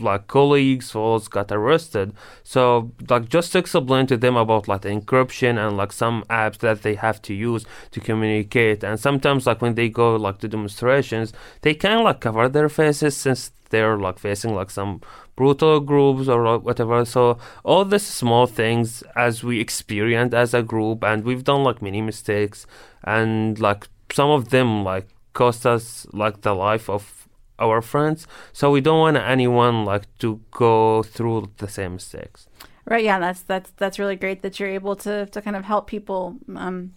like 0.00 0.26
colleagues 0.26 0.94
all 0.94 1.18
got 1.20 1.50
arrested. 1.52 2.12
So 2.42 2.92
like 3.08 3.28
just 3.28 3.54
explain 3.56 4.06
to 4.06 4.16
them 4.16 4.36
about 4.36 4.68
like 4.68 4.82
the 4.82 4.90
encryption 4.90 5.58
and 5.58 5.76
like 5.76 5.92
some 5.92 6.24
apps 6.30 6.58
that 6.58 6.82
they 6.82 6.94
have 6.94 7.20
to 7.22 7.34
use 7.34 7.64
to 7.92 8.00
communicate. 8.00 8.84
And 8.84 8.98
sometimes 8.98 9.46
like 9.46 9.62
when 9.62 9.74
they 9.74 9.88
go 9.88 10.16
like 10.16 10.38
to 10.38 10.48
demonstrations, 10.48 11.32
they 11.62 11.74
can 11.74 12.04
like 12.04 12.20
cover 12.20 12.48
their 12.48 12.68
faces 12.68 13.16
since 13.16 13.52
they're 13.70 13.98
like 13.98 14.18
facing 14.18 14.54
like 14.54 14.70
some 14.70 15.00
brutal 15.36 15.80
groups 15.80 16.28
or 16.28 16.58
whatever. 16.58 17.04
So 17.04 17.38
all 17.64 17.84
these 17.84 18.06
small 18.06 18.46
things 18.46 19.02
as 19.14 19.44
we 19.44 19.60
experience 19.60 20.34
as 20.34 20.54
a 20.54 20.62
group 20.62 21.04
and 21.04 21.24
we've 21.24 21.44
done 21.44 21.64
like 21.64 21.82
many 21.82 22.00
mistakes 22.00 22.66
and 23.04 23.58
like 23.58 23.88
some 24.12 24.30
of 24.30 24.48
them 24.48 24.84
like 24.84 25.08
cost 25.34 25.66
us 25.66 26.06
like 26.12 26.40
the 26.40 26.54
life 26.54 26.88
of 26.90 27.17
our 27.58 27.82
friends. 27.82 28.26
So 28.52 28.70
we 28.70 28.80
don't 28.80 29.00
want 29.00 29.16
anyone 29.16 29.84
like 29.84 30.06
to 30.18 30.40
go 30.50 31.02
through 31.02 31.50
the 31.58 31.68
same 31.68 31.94
mistakes. 31.94 32.48
Right. 32.84 33.04
Yeah. 33.04 33.18
That's 33.18 33.42
that's 33.42 33.70
that's 33.76 33.98
really 33.98 34.16
great 34.16 34.42
that 34.42 34.58
you're 34.58 34.68
able 34.70 34.96
to 34.96 35.26
to 35.26 35.42
kind 35.42 35.56
of 35.56 35.64
help 35.64 35.86
people, 35.86 36.36
um, 36.56 36.94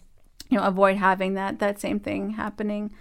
you 0.48 0.56
know, 0.56 0.64
avoid 0.64 0.96
having 0.96 1.34
that 1.34 1.58
that 1.58 1.80
same 1.80 2.00
thing 2.00 2.30
happening. 2.30 2.92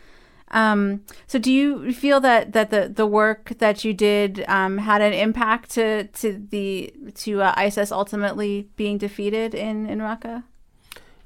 Um, 0.52 1.06
so 1.28 1.40
do 1.40 1.52
you 1.52 1.94
feel 1.94 2.20
that 2.20 2.52
that 2.54 2.70
the 2.70 2.90
the 2.90 3.08
work 3.08 3.54
that 3.60 3.86
you 3.86 3.94
did 3.94 4.44
um, 4.48 4.80
had 4.80 5.02
an 5.02 5.14
impact 5.14 5.72
to 5.72 6.08
to 6.08 6.46
the 6.50 6.94
to 7.16 7.42
uh, 7.42 7.54
ISIS 7.56 7.92
ultimately 7.92 8.68
being 8.76 8.98
defeated 8.98 9.56
in 9.56 9.88
in 9.88 10.00
Raqqa? 10.00 10.44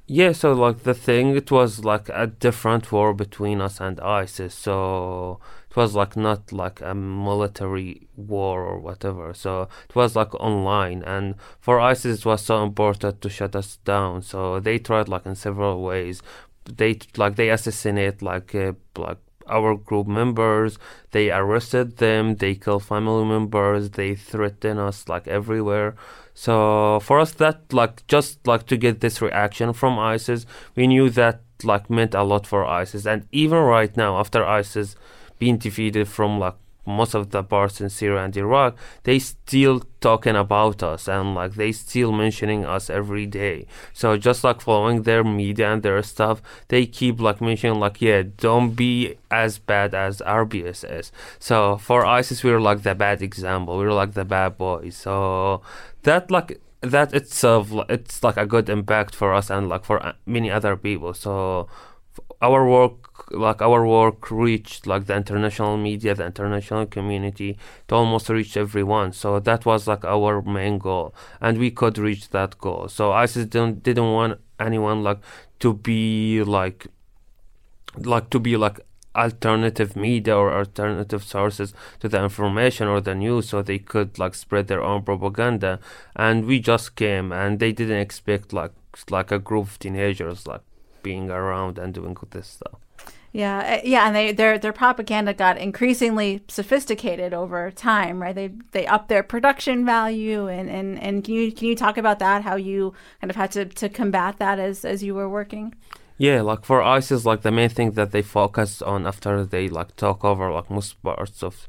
Yeah, 0.07 0.33
so 0.33 0.53
like 0.53 0.83
the 0.83 0.93
thing, 0.93 1.35
it 1.35 1.49
was 1.49 1.83
like 1.83 2.09
a 2.13 2.27
different 2.27 2.91
war 2.91 3.11
between 3.13 3.59
us 3.59 3.81
and 3.81 3.99
ISIS. 3.99 4.53
So 4.53 5.39
it 5.75 5.79
was 5.81 5.93
like 5.93 6.15
not 6.15 6.53
like 6.53 6.79
a 6.81 6.95
military 6.95 8.07
war 8.15 8.63
or 8.63 8.79
whatever. 8.79 9.33
So 9.33 9.67
it 9.89 9.95
was 9.95 10.15
like 10.15 10.33
online, 10.35 11.03
and 11.03 11.35
for 11.59 11.79
ISIS, 11.79 12.19
it 12.19 12.25
was 12.25 12.45
so 12.45 12.63
important 12.63 13.21
to 13.21 13.29
shut 13.29 13.55
us 13.55 13.77
down. 13.83 14.21
So 14.21 14.59
they 14.61 14.79
tried 14.79 15.09
like 15.09 15.25
in 15.25 15.35
several 15.35 15.83
ways, 15.83 16.21
they 16.65 16.99
like 17.17 17.35
they 17.35 17.49
assassinate 17.49 18.21
like 18.21 18.55
uh, 18.55 18.73
like 18.97 19.17
our 19.47 19.75
group 19.75 20.07
members. 20.07 20.79
They 21.11 21.29
arrested 21.29 21.97
them. 21.97 22.35
They 22.35 22.55
kill 22.55 22.79
family 22.79 23.25
members. 23.25 23.91
They 23.91 24.15
threaten 24.15 24.77
us 24.79 25.09
like 25.09 25.27
everywhere. 25.27 25.95
So 26.33 26.99
for 27.01 27.19
us, 27.19 27.31
that 27.33 27.73
like 27.73 28.07
just 28.07 28.45
like 28.47 28.65
to 28.67 28.77
get 28.77 29.01
this 29.01 29.21
reaction 29.21 29.73
from 29.73 29.99
ISIS, 29.99 30.45
we 30.75 30.87
knew 30.87 31.09
that 31.11 31.41
like 31.63 31.89
meant 31.89 32.13
a 32.13 32.23
lot 32.23 32.47
for 32.47 32.65
ISIS. 32.65 33.05
And 33.05 33.27
even 33.31 33.59
right 33.59 33.95
now, 33.95 34.17
after 34.17 34.45
ISIS 34.45 34.95
being 35.39 35.57
defeated 35.57 36.07
from 36.07 36.39
like 36.39 36.55
most 36.85 37.13
of 37.13 37.31
the 37.31 37.43
parts 37.43 37.81
in 37.81 37.89
Syria 37.89 38.23
and 38.23 38.37
Iraq, 38.37 38.77
they 39.03 39.19
still 39.19 39.81
talking 40.01 40.35
about 40.35 40.83
us 40.83 41.07
and 41.07 41.33
like 41.33 41.55
they 41.55 41.71
still 41.71 42.11
mentioning 42.11 42.65
us 42.65 42.89
every 42.89 43.25
day. 43.25 43.65
So 43.93 44.17
just 44.17 44.43
like 44.43 44.61
following 44.61 45.03
their 45.03 45.23
media 45.23 45.73
and 45.73 45.83
their 45.83 46.01
stuff, 46.03 46.41
they 46.67 46.85
keep 46.85 47.19
like 47.19 47.41
mentioning 47.41 47.79
like 47.79 48.01
yeah, 48.01 48.23
don't 48.37 48.71
be 48.75 49.15
as 49.31 49.57
bad 49.57 49.95
as 49.95 50.21
RBS 50.21 50.89
is. 50.99 51.11
So 51.39 51.77
for 51.77 52.05
ISIS, 52.05 52.43
we're 52.43 52.61
like 52.61 52.83
the 52.83 52.95
bad 52.95 53.21
example. 53.21 53.77
We're 53.77 53.93
like 53.93 54.13
the 54.13 54.25
bad 54.25 54.57
boys. 54.57 54.95
So 54.95 55.61
that 56.03 56.29
like 56.29 56.61
that 56.81 57.13
itself, 57.13 57.71
it's 57.89 58.23
like 58.23 58.37
a 58.37 58.45
good 58.45 58.69
impact 58.69 59.15
for 59.15 59.33
us 59.33 59.49
and 59.49 59.67
like 59.69 59.85
for 59.85 60.05
uh, 60.05 60.13
many 60.27 60.51
other 60.51 60.75
people. 60.75 61.15
So 61.15 61.67
our 62.41 62.67
work 62.69 63.31
like 63.31 63.61
our 63.61 63.85
work 63.87 64.29
reached 64.29 64.85
like 64.85 65.05
the 65.05 65.15
international 65.15 65.77
media 65.77 66.13
the 66.13 66.25
international 66.25 66.85
community 66.85 67.57
it 67.87 67.91
almost 67.91 68.29
reached 68.29 68.57
everyone. 68.57 69.13
So 69.13 69.39
that 69.39 69.65
was 69.65 69.87
like 69.87 70.05
our 70.05 70.41
main 70.41 70.77
goal 70.77 71.13
and 71.41 71.57
we 71.57 71.71
could 71.71 71.97
reach 71.97 72.29
that 72.29 72.57
goal. 72.59 72.87
So 72.87 73.11
isis 73.11 73.45
didn't 73.45 73.83
didn't 73.83 74.11
want 74.11 74.39
anyone 74.59 75.03
like 75.03 75.19
to 75.59 75.73
be 75.73 76.43
like 76.43 76.87
like 77.97 78.29
to 78.29 78.39
be 78.39 78.57
like 78.57 78.79
alternative 79.15 79.95
media 79.95 80.35
or 80.35 80.53
alternative 80.53 81.23
sources 81.23 81.73
to 81.99 82.09
the 82.09 82.21
information 82.21 82.87
or 82.87 82.99
the 82.99 83.15
news 83.15 83.49
so 83.49 83.61
they 83.61 83.79
could 83.79 84.19
like 84.19 84.35
spread 84.35 84.67
their 84.67 84.83
own 84.83 85.01
propaganda. 85.03 85.79
And 86.15 86.45
we 86.45 86.59
just 86.59 86.95
came 86.95 87.31
and 87.31 87.59
they 87.59 87.71
didn't 87.71 87.99
expect 87.99 88.53
like 88.53 88.73
like 89.09 89.31
a 89.31 89.39
group 89.39 89.67
of 89.67 89.79
teenagers 89.79 90.47
like 90.47 90.61
being 91.05 91.29
around 91.29 91.77
and 91.77 91.93
doing 91.93 92.17
this 92.31 92.47
stuff. 92.57 92.79
Yeah, 93.31 93.57
uh, 93.59 93.81
yeah, 93.83 94.07
and 94.07 94.15
they 94.15 94.31
their 94.31 94.57
their 94.57 94.71
propaganda 94.71 95.33
got 95.33 95.57
increasingly 95.57 96.41
sophisticated 96.47 97.33
over 97.33 97.69
time, 97.69 98.21
right? 98.23 98.33
They 98.33 98.49
they 98.71 98.85
upped 98.87 99.09
their 99.09 99.23
production 99.23 99.85
value, 99.85 100.47
and, 100.47 100.69
and, 100.69 100.97
and 101.05 101.23
can 101.23 101.33
you 101.33 101.51
can 101.51 101.67
you 101.67 101.75
talk 101.75 101.97
about 101.97 102.19
that? 102.19 102.43
How 102.43 102.55
you 102.55 102.93
kind 103.19 103.29
of 103.29 103.35
had 103.35 103.51
to, 103.51 103.65
to 103.65 103.89
combat 103.89 104.37
that 104.37 104.57
as 104.57 104.85
as 104.85 105.03
you 105.03 105.13
were 105.15 105.29
working? 105.39 105.75
Yeah, 106.17 106.39
like 106.49 106.63
for 106.63 106.81
ISIS, 106.81 107.25
like 107.25 107.41
the 107.41 107.51
main 107.51 107.67
thing 107.67 107.91
that 107.91 108.11
they 108.11 108.21
focused 108.21 108.81
on 108.81 109.05
after 109.05 109.45
they 109.45 109.67
like 109.67 109.97
took 109.97 110.23
over 110.23 110.49
like 110.49 110.69
most 110.69 110.91
parts 111.03 111.43
of 111.43 111.67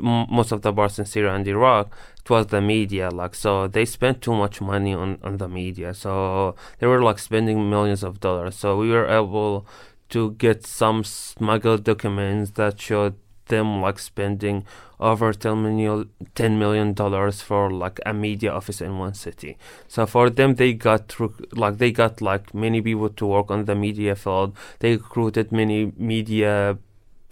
most 0.00 0.52
of 0.52 0.62
the 0.62 0.72
parts 0.72 0.98
in 0.98 1.04
Syria 1.04 1.34
and 1.34 1.46
Iraq, 1.46 1.86
was 2.30 2.46
the 2.48 2.60
media. 2.60 3.10
Like 3.10 3.34
so, 3.34 3.66
they 3.68 3.84
spent 3.84 4.22
too 4.22 4.34
much 4.34 4.60
money 4.60 4.94
on 4.94 5.18
on 5.22 5.38
the 5.38 5.48
media. 5.48 5.94
So 5.94 6.54
they 6.78 6.86
were 6.86 7.02
like 7.02 7.18
spending 7.18 7.68
millions 7.70 8.02
of 8.02 8.20
dollars. 8.20 8.56
So 8.56 8.76
we 8.76 8.90
were 8.90 9.06
able 9.06 9.66
to 10.10 10.32
get 10.32 10.66
some 10.66 11.04
smuggled 11.04 11.84
documents 11.84 12.52
that 12.52 12.80
showed 12.80 13.14
them 13.46 13.82
like 13.82 13.98
spending 13.98 14.64
over 15.00 15.32
10 15.32 15.62
million, 15.62 16.08
10 16.34 16.58
million 16.58 16.92
dollars 16.94 17.42
for 17.42 17.70
like 17.70 18.00
a 18.06 18.14
media 18.14 18.50
office 18.50 18.80
in 18.80 18.98
one 18.98 19.12
city 19.12 19.58
so 19.88 20.06
for 20.06 20.30
them 20.30 20.54
they 20.54 20.72
got 20.72 21.14
like 21.52 21.78
they 21.78 21.90
got 21.90 22.22
like 22.22 22.54
many 22.54 22.80
people 22.80 23.08
to 23.08 23.26
work 23.26 23.50
on 23.50 23.64
the 23.66 23.74
media 23.74 24.14
field 24.14 24.56
they 24.78 24.92
recruited 24.92 25.52
many 25.52 25.92
media 25.96 26.78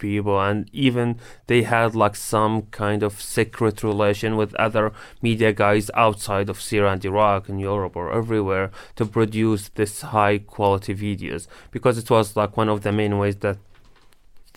people 0.03 0.37
and 0.47 0.69
even 0.73 1.07
they 1.47 1.61
had 1.63 1.95
like 2.03 2.15
some 2.15 2.55
kind 2.81 3.01
of 3.07 3.21
secret 3.21 3.83
relation 3.83 4.35
with 4.35 4.53
other 4.65 4.85
media 5.21 5.51
guys 5.63 5.89
outside 6.05 6.49
of 6.49 6.61
Syria 6.61 6.91
and 6.93 7.05
Iraq 7.11 7.49
and 7.49 7.59
Europe 7.71 7.95
or 7.95 8.11
everywhere 8.21 8.67
to 8.97 9.05
produce 9.05 9.63
this 9.79 9.93
high 10.15 10.37
quality 10.55 10.93
videos 11.05 11.47
because 11.71 11.97
it 11.97 12.09
was 12.15 12.35
like 12.35 12.57
one 12.57 12.69
of 12.69 12.81
the 12.85 12.91
main 12.91 13.17
ways 13.21 13.37
that 13.45 13.57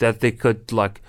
that 0.03 0.21
they 0.21 0.33
could 0.43 0.63
like 0.83 1.01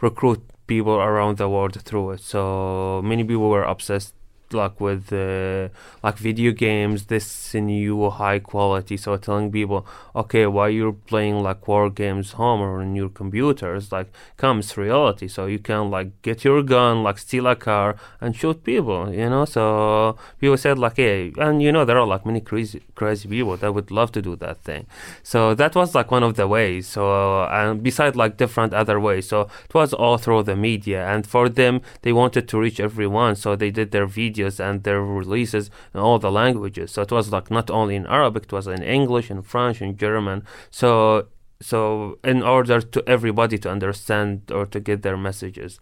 recruit 0.00 0.40
people 0.66 0.96
around 1.10 1.36
the 1.36 1.48
world 1.48 1.74
through 1.82 2.12
it. 2.12 2.20
So 2.20 3.02
many 3.04 3.24
people 3.24 3.50
were 3.50 3.64
obsessed 3.74 4.14
like 4.52 4.80
with 4.80 5.12
uh, 5.12 5.68
like 6.02 6.16
video 6.18 6.52
games 6.52 7.06
this 7.06 7.54
new 7.54 8.10
high 8.10 8.38
quality 8.38 8.96
so 8.96 9.16
telling 9.16 9.50
people 9.50 9.86
okay 10.14 10.46
why 10.46 10.68
you're 10.68 10.92
playing 10.92 11.42
like 11.42 11.66
war 11.68 11.90
games 11.90 12.32
home 12.32 12.60
or 12.60 12.80
on 12.80 12.94
your 12.94 13.08
computers 13.08 13.92
like 13.92 14.08
comes 14.36 14.76
reality. 14.76 15.28
So 15.28 15.46
you 15.46 15.58
can 15.58 15.90
like 15.90 16.08
get 16.22 16.44
your 16.44 16.62
gun 16.62 17.02
like 17.02 17.18
steal 17.18 17.46
a 17.46 17.56
car 17.56 17.96
and 18.20 18.34
shoot 18.34 18.64
people 18.64 19.12
you 19.12 19.28
know? 19.28 19.44
So 19.44 20.16
people 20.40 20.56
said 20.56 20.78
like 20.78 20.96
hey 20.96 21.32
and 21.38 21.62
you 21.62 21.70
know 21.72 21.84
there 21.84 21.98
are 21.98 22.06
like 22.06 22.24
many 22.24 22.40
crazy 22.40 22.82
crazy 22.94 23.28
people 23.28 23.56
that 23.56 23.74
would 23.74 23.90
love 23.90 24.10
to 24.12 24.22
do 24.22 24.36
that 24.36 24.62
thing. 24.62 24.86
So 25.22 25.54
that 25.54 25.74
was 25.74 25.94
like 25.94 26.10
one 26.10 26.22
of 26.22 26.34
the 26.36 26.46
ways. 26.46 26.86
So 26.86 27.44
and 27.44 27.82
besides 27.82 28.16
like 28.16 28.36
different 28.36 28.72
other 28.72 28.98
ways. 28.98 29.28
So 29.28 29.42
it 29.68 29.74
was 29.74 29.92
all 29.92 30.18
through 30.18 30.44
the 30.44 30.56
media. 30.56 31.06
And 31.06 31.26
for 31.26 31.48
them 31.48 31.82
they 32.02 32.12
wanted 32.12 32.48
to 32.48 32.58
reach 32.58 32.80
everyone. 32.80 33.36
So 33.36 33.56
they 33.56 33.70
did 33.70 33.90
their 33.90 34.06
video 34.06 34.39
videos 34.40 34.60
and 34.60 34.82
their 34.82 35.02
releases 35.02 35.70
in 35.94 36.00
all 36.00 36.18
the 36.18 36.30
languages. 36.30 36.92
So 36.92 37.02
it 37.02 37.12
was 37.12 37.32
like 37.32 37.50
not 37.50 37.70
only 37.70 37.96
in 37.96 38.06
Arabic, 38.06 38.44
it 38.44 38.52
was 38.52 38.66
in 38.66 38.82
English, 38.82 39.30
in 39.30 39.42
French, 39.42 39.82
in 39.82 39.96
German. 39.96 40.44
So 40.70 41.28
so 41.62 42.18
in 42.24 42.42
order 42.42 42.80
to 42.80 43.02
everybody 43.06 43.58
to 43.58 43.70
understand 43.70 44.50
or 44.50 44.66
to 44.66 44.80
get 44.80 45.02
their 45.02 45.16
messages. 45.16 45.78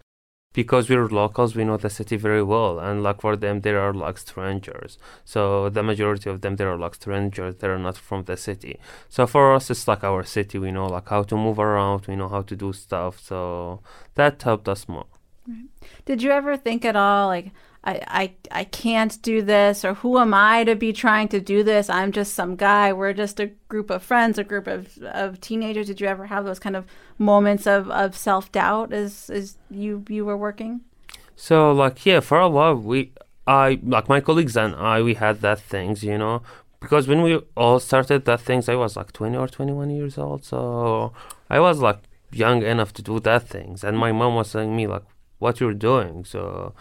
Because 0.51 0.89
we're 0.89 1.07
locals 1.07 1.55
we 1.55 1.63
know 1.63 1.77
the 1.77 1.91
city 1.91 2.17
very 2.17 2.41
well 2.41 2.79
and 2.79 3.03
like 3.03 3.21
for 3.21 3.35
them 3.37 3.61
they 3.61 3.69
are 3.69 3.93
like 3.93 4.17
strangers. 4.17 4.97
So 5.23 5.69
the 5.69 5.83
majority 5.83 6.27
of 6.29 6.41
them 6.41 6.55
they 6.55 6.65
are 6.65 6.77
like 6.77 6.95
strangers 6.95 7.55
they're 7.59 7.77
not 7.77 7.97
from 7.97 8.23
the 8.23 8.35
city. 8.35 8.79
So 9.09 9.27
for 9.27 9.53
us 9.53 9.69
it's 9.69 9.87
like 9.87 10.03
our 10.03 10.23
city. 10.23 10.57
We 10.57 10.71
know 10.71 10.87
like 10.87 11.07
how 11.09 11.21
to 11.23 11.35
move 11.35 11.59
around 11.59 12.07
we 12.07 12.15
know 12.15 12.29
how 12.29 12.41
to 12.41 12.55
do 12.55 12.73
stuff. 12.73 13.19
So 13.19 13.81
that 14.15 14.41
helped 14.41 14.67
us 14.67 14.89
more. 14.89 15.05
Did 16.05 16.23
you 16.23 16.31
ever 16.31 16.57
think 16.57 16.83
at 16.83 16.95
all 16.95 17.27
like 17.27 17.51
I, 17.83 18.01
I 18.07 18.33
I 18.51 18.63
can't 18.65 19.21
do 19.21 19.41
this 19.41 19.85
or 19.85 19.93
who 19.95 20.19
am 20.19 20.33
I 20.33 20.63
to 20.65 20.75
be 20.75 20.91
trying 20.91 21.29
to 21.29 21.39
do 21.39 21.63
this? 21.63 21.89
I'm 21.89 22.11
just 22.11 22.33
some 22.33 22.55
guy. 22.55 22.91
We're 22.91 23.13
just 23.13 23.39
a 23.39 23.47
group 23.69 23.89
of 23.89 24.03
friends, 24.03 24.37
a 24.37 24.43
group 24.43 24.67
of, 24.67 24.97
of 25.03 25.39
teenagers. 25.39 25.87
Did 25.87 26.01
you 26.01 26.07
ever 26.07 26.25
have 26.25 26.43
those 26.43 26.59
kind 26.59 26.75
of 26.75 26.85
moments 27.17 27.65
of, 27.65 27.89
of 27.89 28.17
self 28.17 28.51
doubt 28.51 28.91
as 28.91 29.29
as 29.29 29.57
you 29.71 30.03
you 30.09 30.25
were 30.25 30.37
working? 30.37 30.81
So 31.35 31.71
like 31.71 32.05
yeah, 32.05 32.19
for 32.19 32.39
a 32.39 32.49
while 32.49 32.75
we 32.75 33.13
I 33.47 33.79
like 33.81 34.09
my 34.09 34.19
colleagues 34.19 34.57
and 34.57 34.75
I 34.75 35.01
we 35.01 35.13
had 35.13 35.39
that 35.41 35.59
things, 35.59 36.03
you 36.03 36.17
know. 36.17 36.41
Because 36.81 37.07
when 37.07 37.21
we 37.21 37.41
all 37.55 37.79
started 37.79 38.25
that 38.25 38.41
things 38.41 38.67
I 38.67 38.75
was 38.75 38.97
like 38.97 39.13
twenty 39.13 39.37
or 39.37 39.47
twenty 39.47 39.71
one 39.71 39.89
years 39.89 40.17
old. 40.17 40.43
So 40.43 41.13
I 41.49 41.61
was 41.61 41.79
like 41.79 41.99
young 42.31 42.61
enough 42.61 42.93
to 42.93 43.01
do 43.01 43.19
that 43.21 43.47
things 43.47 43.83
and 43.83 43.97
my 43.97 44.11
mom 44.11 44.35
was 44.35 44.51
saying 44.51 44.75
me 44.75 44.85
like 44.85 45.03
what 45.37 45.61
you're 45.61 45.73
doing. 45.73 46.25
So 46.25 46.73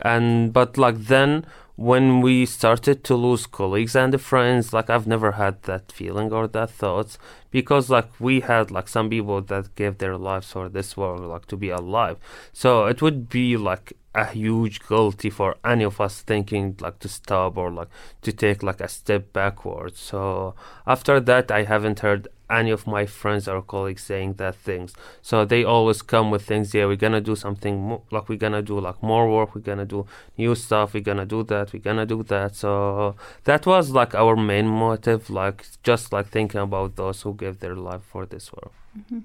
and 0.00 0.52
but 0.52 0.76
like 0.76 0.96
then 0.96 1.44
when 1.76 2.22
we 2.22 2.46
started 2.46 3.04
to 3.04 3.14
lose 3.14 3.46
colleagues 3.46 3.94
and 3.94 4.18
friends 4.20 4.72
like 4.72 4.88
i've 4.88 5.06
never 5.06 5.32
had 5.32 5.62
that 5.64 5.92
feeling 5.92 6.32
or 6.32 6.46
that 6.46 6.70
thoughts 6.70 7.18
because 7.56 7.88
like 7.88 8.10
we 8.20 8.40
had 8.40 8.70
like 8.70 8.86
some 8.86 9.08
people 9.08 9.40
that 9.40 9.74
gave 9.76 9.96
their 9.96 10.18
lives 10.18 10.52
for 10.52 10.68
this 10.68 10.94
world 10.94 11.20
like 11.20 11.46
to 11.46 11.56
be 11.56 11.70
alive. 11.70 12.18
So 12.52 12.84
it 12.84 13.00
would 13.00 13.30
be 13.30 13.56
like 13.56 13.94
a 14.16 14.24
huge 14.24 14.80
guilty 14.88 15.30
for 15.30 15.56
any 15.64 15.84
of 15.84 16.00
us 16.00 16.22
thinking 16.22 16.76
like 16.80 16.98
to 16.98 17.08
stop 17.08 17.56
or 17.56 17.70
like 17.70 17.88
to 18.22 18.32
take 18.32 18.62
like 18.62 18.80
a 18.80 18.88
step 18.88 19.32
backwards 19.32 20.00
so 20.00 20.54
after 20.86 21.20
that 21.20 21.50
i 21.50 21.62
haven't 21.64 22.00
heard 22.00 22.28
any 22.48 22.70
of 22.70 22.86
my 22.86 23.06
friends 23.06 23.48
or 23.48 23.60
colleagues 23.62 24.02
saying 24.02 24.34
that 24.34 24.54
things. 24.54 24.94
So 25.22 25.44
they 25.44 25.64
always 25.64 26.02
come 26.02 26.30
with 26.30 26.42
things. 26.42 26.74
Yeah, 26.74 26.86
we're 26.86 26.96
gonna 26.96 27.20
do 27.20 27.34
something 27.34 27.88
mo- 27.88 28.02
like 28.10 28.28
we're 28.28 28.38
gonna 28.38 28.62
do 28.62 28.78
like 28.78 29.02
more 29.02 29.28
work. 29.30 29.54
We're 29.54 29.62
gonna 29.62 29.84
do 29.84 30.06
new 30.36 30.54
stuff. 30.54 30.94
We're 30.94 31.02
gonna 31.02 31.26
do 31.26 31.42
that. 31.44 31.72
We're 31.72 31.80
gonna 31.80 32.06
do 32.06 32.22
that. 32.24 32.54
So 32.54 33.16
that 33.44 33.66
was 33.66 33.90
like 33.90 34.14
our 34.14 34.36
main 34.36 34.68
motive. 34.68 35.28
Like 35.28 35.66
just 35.82 36.12
like 36.12 36.28
thinking 36.28 36.60
about 36.60 36.96
those 36.96 37.22
who 37.22 37.34
gave 37.34 37.60
their 37.60 37.74
life 37.74 38.02
for 38.02 38.26
this 38.26 38.52
work. 38.52 38.72
Mm-hmm. 38.96 39.18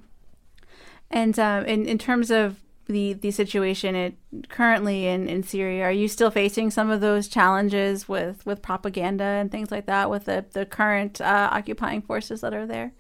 And 1.12 1.38
um, 1.38 1.66
in 1.66 1.86
in 1.86 1.98
terms 1.98 2.32
of 2.32 2.56
the 2.92 3.14
the 3.14 3.32
situation 3.32 3.96
it, 3.96 4.16
currently 4.50 5.08
in, 5.08 5.28
in 5.28 5.44
Syria? 5.44 5.84
Are 5.86 5.92
you 5.92 6.08
still 6.08 6.32
facing 6.32 6.72
some 6.72 6.90
of 6.90 7.02
those 7.02 7.28
challenges 7.28 8.08
with, 8.08 8.46
with 8.46 8.62
propaganda 8.62 9.24
and 9.24 9.52
things 9.52 9.72
like 9.72 9.86
that 9.88 10.10
with 10.10 10.26
the, 10.26 10.46
the 10.54 10.66
current 10.66 11.20
uh, 11.22 11.50
occupying 11.52 12.02
forces 12.02 12.42
that 12.42 12.54
are 12.54 12.68
there? 12.68 12.94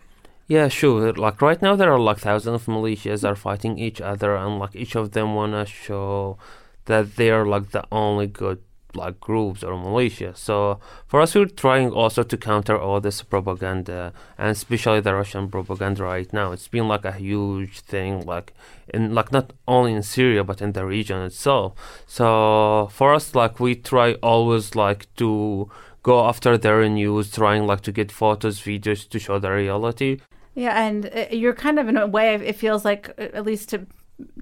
Yeah, 0.47 0.67
sure. 0.67 1.13
Like 1.13 1.41
right 1.41 1.62
now, 1.62 1.75
there 1.75 1.93
are 1.93 1.99
like 1.99 2.19
thousands 2.19 2.62
of 2.62 2.65
militias 2.65 3.27
are 3.27 3.36
fighting 3.36 3.77
each 3.80 4.01
other, 4.01 4.36
and 4.36 4.60
like 4.60 4.75
each 4.75 4.95
of 4.95 5.12
them 5.12 5.36
wanna 5.36 5.65
show 5.65 6.38
that 6.86 7.15
they 7.15 7.30
are 7.30 7.45
like 7.45 7.71
the 7.71 7.84
only 7.91 8.27
good 8.27 8.60
like 8.95 9.19
groups 9.19 9.63
or 9.63 9.77
militia. 9.77 10.34
So 10.36 10.80
for 11.08 11.21
us, 11.21 11.36
we're 11.36 11.45
trying 11.45 11.91
also 11.91 12.23
to 12.23 12.38
counter 12.38 12.77
all 12.77 12.99
this 13.01 13.21
propaganda, 13.21 14.13
and 14.38 14.49
especially 14.49 15.01
the 15.01 15.13
Russian 15.13 15.49
propaganda 15.49 16.04
right 16.04 16.32
now. 16.34 16.51
It's 16.51 16.67
been 16.67 16.88
like 16.88 17.06
a 17.06 17.12
huge 17.13 17.80
thing, 17.82 18.25
like 18.25 18.54
in 18.93 19.13
like 19.13 19.32
not 19.32 19.54
only 19.67 19.93
in 19.93 20.04
Syria 20.04 20.43
but 20.43 20.62
in 20.62 20.73
the 20.73 20.86
region 20.86 21.21
itself. 21.21 21.73
So 22.08 22.89
for 22.91 23.13
us, 23.13 23.36
like 23.36 23.60
we 23.60 23.75
try 23.75 24.13
always 24.15 24.75
like 24.75 25.13
to 25.15 25.69
go 26.04 26.25
after 26.25 26.58
their 26.58 26.88
news, 26.89 27.32
trying 27.32 27.67
like 27.67 27.82
to 27.82 27.91
get 27.91 28.12
photos, 28.12 28.60
videos 28.60 29.08
to 29.10 29.19
show 29.19 29.39
the 29.39 29.51
reality. 29.51 30.19
Yeah, 30.54 30.86
and 30.86 31.06
uh, 31.06 31.25
you're 31.32 31.54
kind 31.54 31.80
of 31.80 31.88
in 31.88 31.97
a 31.97 32.08
way 32.08 32.36
it 32.36 32.56
feels 32.56 32.84
like 32.84 33.10
uh, 33.17 33.30
at 33.34 33.45
least 33.45 33.69
to 33.69 33.88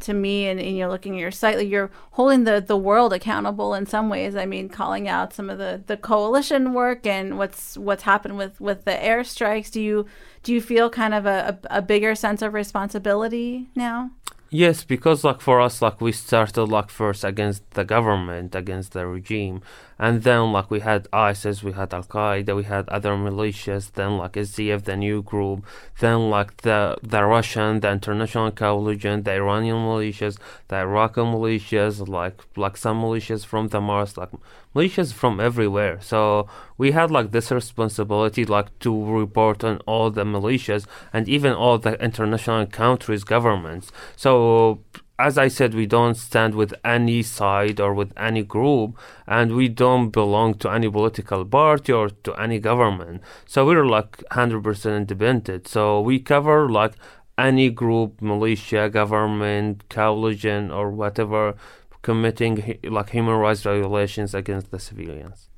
to 0.01 0.13
me 0.13 0.47
and, 0.47 0.59
and, 0.59 0.77
you're 0.77 0.89
looking 0.89 1.15
at 1.15 1.19
your 1.19 1.31
site 1.31 1.57
like 1.57 1.69
you're 1.69 1.91
holding 2.11 2.43
the 2.43 2.61
the 2.61 2.77
world 2.77 3.13
accountable 3.13 3.73
in 3.73 3.85
some 3.85 4.09
ways. 4.09 4.35
I 4.35 4.45
mean 4.45 4.69
calling 4.69 5.07
out 5.07 5.33
some 5.33 5.49
of 5.49 5.57
the 5.57 5.81
the 5.85 5.97
coalition 5.97 6.73
work 6.73 7.05
and 7.05 7.37
what's 7.37 7.77
what's 7.77 8.03
happened 8.03 8.37
with 8.37 8.59
with 8.59 8.85
the 8.85 8.91
airstrikes. 8.91 9.71
Do 9.71 9.81
you 9.81 10.05
do 10.43 10.53
you 10.53 10.61
feel 10.61 10.89
kind 10.89 11.13
of 11.13 11.25
a, 11.25 11.59
a, 11.69 11.77
a 11.77 11.81
bigger 11.81 12.15
sense 12.15 12.41
of 12.41 12.53
responsibility 12.53 13.69
now? 13.75 14.11
Yes, 14.51 14.83
because 14.83 15.23
like 15.23 15.41
for 15.41 15.61
us, 15.61 15.81
like 15.81 16.01
we 16.01 16.11
started 16.11 16.65
like 16.65 16.89
first 16.89 17.23
against 17.23 17.69
the 17.71 17.85
government, 17.85 18.55
against 18.55 18.93
the 18.93 19.05
regime, 19.05 19.61
and 19.99 20.23
then 20.23 20.53
like 20.53 20.71
we 20.71 20.79
had 20.79 21.07
ISIS, 21.11 21.61
we 21.61 21.73
had 21.73 21.93
Al 21.93 22.03
Qaeda, 22.03 22.55
we 22.55 22.63
had 22.63 22.87
other 22.87 23.11
militias, 23.11 23.91
then 23.91 24.17
like 24.17 24.33
SDF, 24.33 24.85
the 24.85 24.95
new 24.95 25.21
group, 25.21 25.65
then 25.99 26.29
like 26.29 26.57
the 26.61 26.97
the 27.03 27.23
Russian, 27.25 27.81
the 27.81 27.91
international 27.91 28.51
coalition, 28.51 29.23
the 29.23 29.33
Iranian 29.33 29.75
militias, 29.75 30.37
the 30.69 30.77
Iraqi 30.77 31.21
militias, 31.21 32.07
like 32.07 32.41
like 32.55 32.77
some 32.77 33.01
militias 33.01 33.45
from 33.45 33.67
the 33.67 33.81
Mars, 33.81 34.15
like 34.15 34.31
militias 34.73 35.11
from 35.11 35.41
everywhere. 35.41 35.99
So 36.01 36.47
we 36.77 36.91
had 36.91 37.11
like 37.11 37.31
this 37.31 37.51
responsibility 37.51 38.45
like 38.45 38.77
to 38.79 38.91
report 39.05 39.65
on 39.65 39.79
all 39.85 40.09
the 40.11 40.23
militias 40.23 40.85
and 41.11 41.27
even 41.27 41.51
all 41.53 41.77
the 41.77 42.01
international 42.01 42.65
countries 42.67 43.25
governments. 43.25 43.91
So 44.15 44.79
as 45.19 45.37
I 45.37 45.49
said, 45.49 45.73
we 45.73 45.85
don't 45.85 46.15
stand 46.15 46.55
with 46.55 46.73
any 46.83 47.21
side 47.23 47.79
or 47.79 47.93
with 47.93 48.13
any 48.17 48.41
group, 48.41 48.97
and 49.27 49.55
we 49.55 49.67
don't 49.67 50.11
belong 50.11 50.53
to 50.55 50.69
any 50.69 50.89
political 50.89 51.43
party 51.43 51.91
or 51.91 52.09
to 52.09 52.33
any 52.35 52.59
government. 52.59 53.21
So 53.45 53.65
we're 53.65 53.85
like 53.85 54.23
100% 54.31 54.97
independent. 54.97 55.67
So 55.67 55.99
we 55.99 56.19
cover 56.19 56.69
like 56.69 56.93
any 57.37 57.69
group, 57.69 58.21
militia, 58.21 58.89
government, 58.89 59.89
coalition, 59.89 60.71
or 60.71 60.89
whatever 60.89 61.55
committing 62.01 62.79
like 62.83 63.09
human 63.09 63.35
rights 63.35 63.63
violations 63.63 64.33
against 64.33 64.71
the 64.71 64.79
civilians. 64.79 65.49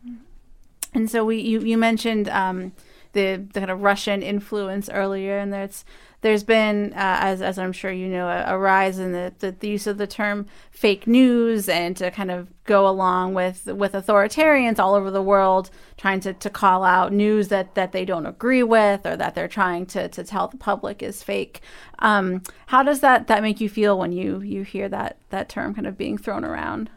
And 0.93 1.09
so 1.09 1.23
we 1.23 1.39
you 1.39 1.61
you 1.61 1.77
mentioned 1.77 2.27
um, 2.29 2.73
the 3.13 3.45
the 3.53 3.59
kind 3.59 3.71
of 3.71 3.81
Russian 3.81 4.21
influence 4.21 4.89
earlier, 4.89 5.37
and 5.37 5.53
there's 5.53 5.85
there's 6.21 6.43
been, 6.43 6.93
uh, 6.93 7.17
as, 7.21 7.41
as 7.41 7.57
I'm 7.57 7.73
sure 7.73 7.91
you 7.91 8.07
know, 8.07 8.27
a, 8.27 8.53
a 8.53 8.57
rise 8.57 8.99
in 8.99 9.11
the, 9.11 9.33
the, 9.39 9.51
the, 9.51 9.67
use 9.67 9.87
of 9.87 9.97
the 9.97 10.07
term 10.07 10.45
fake 10.69 11.07
news 11.07 11.67
and 11.67 11.97
to 11.97 12.11
kind 12.11 12.29
of 12.29 12.47
go 12.65 12.87
along 12.87 13.33
with 13.33 13.65
with 13.65 13.93
authoritarians 13.93 14.77
all 14.77 14.93
over 14.93 15.09
the 15.09 15.21
world 15.21 15.71
trying 15.97 16.19
to, 16.19 16.33
to 16.33 16.49
call 16.49 16.83
out 16.83 17.11
news 17.11 17.47
that, 17.47 17.73
that 17.73 17.91
they 17.91 18.05
don't 18.05 18.27
agree 18.27 18.63
with 18.63 19.05
or 19.05 19.15
that 19.15 19.33
they're 19.33 19.47
trying 19.47 19.85
to, 19.87 20.07
to 20.09 20.23
tell 20.23 20.47
the 20.47 20.57
public 20.57 21.01
is 21.01 21.23
fake. 21.23 21.61
Um, 21.99 22.43
how 22.67 22.83
does 22.83 22.99
that, 22.99 23.27
that 23.27 23.41
make 23.41 23.59
you 23.59 23.67
feel 23.67 23.97
when 23.97 24.11
you, 24.11 24.41
you 24.41 24.61
hear 24.61 24.87
that, 24.89 25.17
that 25.31 25.49
term 25.49 25.73
kind 25.73 25.87
of 25.87 25.97
being 25.97 26.17
thrown 26.17 26.45
around? 26.45 26.89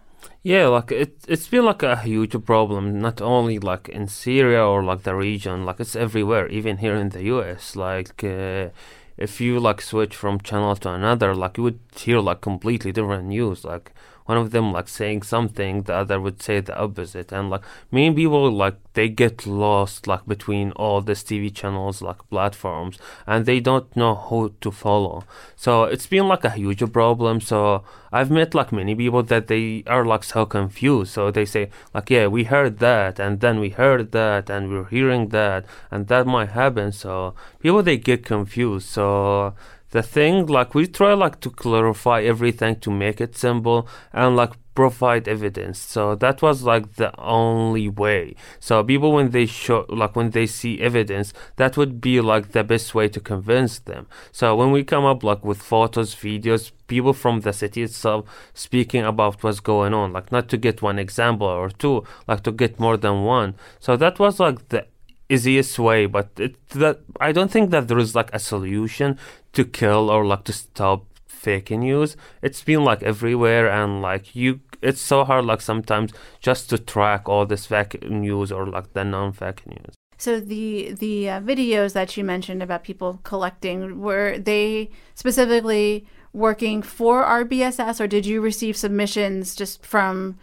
Yeah, 0.42 0.66
like 0.68 0.92
it, 0.92 1.16
it's 1.26 1.48
been 1.48 1.64
like 1.64 1.82
a 1.82 1.96
huge 1.96 2.36
problem, 2.44 3.00
not 3.00 3.22
only 3.22 3.58
like 3.58 3.88
in 3.88 4.08
Syria 4.08 4.62
or 4.66 4.82
like 4.82 5.02
the 5.02 5.14
region, 5.14 5.64
like 5.64 5.80
it's 5.80 5.96
everywhere, 5.96 6.48
even 6.48 6.78
here 6.78 6.94
in 6.94 7.10
the 7.10 7.22
US. 7.24 7.76
Like, 7.76 8.22
uh, 8.22 8.68
if 9.16 9.40
you 9.40 9.60
like 9.60 9.80
switch 9.80 10.16
from 10.16 10.40
channel 10.40 10.74
to 10.76 10.90
another, 10.92 11.34
like 11.34 11.56
you 11.56 11.64
would 11.64 11.80
hear 11.94 12.20
like 12.20 12.40
completely 12.40 12.92
different 12.92 13.26
news. 13.26 13.64
Like 13.64 13.92
one 14.26 14.38
of 14.38 14.50
them 14.52 14.72
like 14.72 14.88
saying 14.88 15.22
something, 15.22 15.82
the 15.82 15.94
other 15.94 16.20
would 16.20 16.42
say 16.42 16.60
the 16.60 16.76
opposite, 16.78 17.32
and 17.32 17.50
like 17.50 17.62
many 17.90 18.14
people 18.14 18.50
like 18.50 18.76
they 18.94 19.08
get 19.08 19.46
lost 19.46 20.06
like 20.06 20.24
between 20.26 20.70
all 20.72 21.00
these 21.00 21.22
TV 21.22 21.54
channels 21.54 22.00
like 22.00 22.28
platforms, 22.30 22.98
and 23.26 23.44
they 23.44 23.60
don't 23.60 23.94
know 23.96 24.14
who 24.14 24.54
to 24.60 24.70
follow. 24.70 25.24
So 25.56 25.84
it's 25.84 26.06
been 26.06 26.28
like 26.28 26.44
a 26.44 26.50
huge 26.50 26.82
problem. 26.92 27.40
So 27.40 27.84
I've 28.12 28.30
met 28.30 28.54
like 28.54 28.72
many 28.72 28.94
people 28.94 29.22
that 29.24 29.48
they 29.48 29.82
are 29.86 30.04
like 30.04 30.24
so 30.24 30.46
confused. 30.46 31.12
So 31.12 31.30
they 31.30 31.44
say 31.44 31.70
like, 31.92 32.08
yeah, 32.10 32.26
we 32.28 32.44
heard 32.44 32.78
that, 32.78 33.18
and 33.18 33.40
then 33.40 33.60
we 33.60 33.70
heard 33.70 34.12
that, 34.12 34.48
and 34.48 34.70
we're 34.70 34.86
hearing 34.86 35.28
that, 35.28 35.66
and 35.90 36.06
that 36.08 36.26
might 36.26 36.50
happen. 36.50 36.92
So 36.92 37.34
people 37.60 37.82
they 37.82 37.98
get 37.98 38.24
confused. 38.24 38.88
So 38.88 39.54
the 39.94 40.02
thing 40.02 40.44
like 40.46 40.74
we 40.74 40.88
try 40.88 41.14
like 41.14 41.38
to 41.38 41.48
clarify 41.48 42.20
everything 42.20 42.74
to 42.80 42.90
make 42.90 43.20
it 43.20 43.36
simple 43.36 43.86
and 44.12 44.34
like 44.34 44.50
provide 44.74 45.28
evidence. 45.28 45.78
So 45.78 46.16
that 46.16 46.42
was 46.42 46.64
like 46.64 46.96
the 46.96 47.16
only 47.16 47.88
way. 47.88 48.34
So 48.58 48.82
people 48.82 49.12
when 49.12 49.30
they 49.30 49.46
show 49.46 49.86
like 49.88 50.16
when 50.16 50.30
they 50.30 50.46
see 50.46 50.80
evidence 50.80 51.32
that 51.56 51.76
would 51.76 52.00
be 52.00 52.20
like 52.20 52.50
the 52.50 52.64
best 52.64 52.92
way 52.92 53.06
to 53.08 53.20
convince 53.20 53.78
them. 53.78 54.08
So 54.32 54.56
when 54.56 54.72
we 54.72 54.82
come 54.82 55.04
up 55.04 55.22
like 55.22 55.44
with 55.44 55.62
photos 55.62 56.12
videos 56.12 56.72
people 56.88 57.12
from 57.12 57.42
the 57.42 57.52
city 57.52 57.82
itself 57.84 58.24
speaking 58.52 59.04
about 59.04 59.44
what's 59.44 59.60
going 59.60 59.94
on 59.94 60.12
like 60.12 60.32
not 60.32 60.48
to 60.48 60.56
get 60.56 60.82
one 60.82 60.98
example 60.98 61.46
or 61.46 61.70
two 61.70 62.02
like 62.26 62.42
to 62.42 62.50
get 62.50 62.80
more 62.80 62.96
than 62.96 63.22
one. 63.22 63.54
So 63.78 63.96
that 63.96 64.18
was 64.18 64.40
like 64.40 64.70
the 64.70 64.88
easiest 65.28 65.78
way 65.78 66.06
but 66.06 66.30
it, 66.38 66.68
that 66.70 67.00
i 67.20 67.32
don't 67.32 67.50
think 67.50 67.70
that 67.70 67.88
there 67.88 67.98
is 67.98 68.14
like 68.14 68.32
a 68.34 68.38
solution 68.38 69.18
to 69.52 69.64
kill 69.64 70.10
or 70.10 70.24
like 70.24 70.44
to 70.44 70.52
stop 70.52 71.06
fake 71.44 71.70
news. 71.70 72.16
It's 72.42 72.62
been 72.62 72.84
like 72.84 73.02
everywhere 73.02 73.68
and 73.68 74.00
like 74.00 74.34
you 74.34 74.60
it's 74.82 75.00
so 75.00 75.24
hard 75.24 75.44
like 75.44 75.60
sometimes 75.60 76.12
just 76.40 76.70
to 76.70 76.78
track 76.78 77.28
all 77.28 77.46
this 77.46 77.66
fake 77.66 77.94
news 78.08 78.50
or 78.50 78.66
like 78.66 78.92
the 78.94 79.04
non-fake 79.04 79.66
news. 79.66 79.94
So 80.16 80.40
the 80.40 80.94
the 81.04 81.16
uh, 81.30 81.40
videos 81.40 81.92
that 81.92 82.16
you 82.16 82.24
mentioned 82.24 82.62
about 82.62 82.82
people 82.82 83.20
collecting 83.24 84.00
were 84.00 84.38
they 84.38 84.90
specifically 85.14 86.06
working 86.32 86.82
for 86.82 87.24
RBSS 87.24 88.00
or 88.00 88.06
did 88.08 88.24
you 88.26 88.40
receive 88.40 88.76
submissions 88.76 89.54
just 89.54 89.84
from 89.86 90.36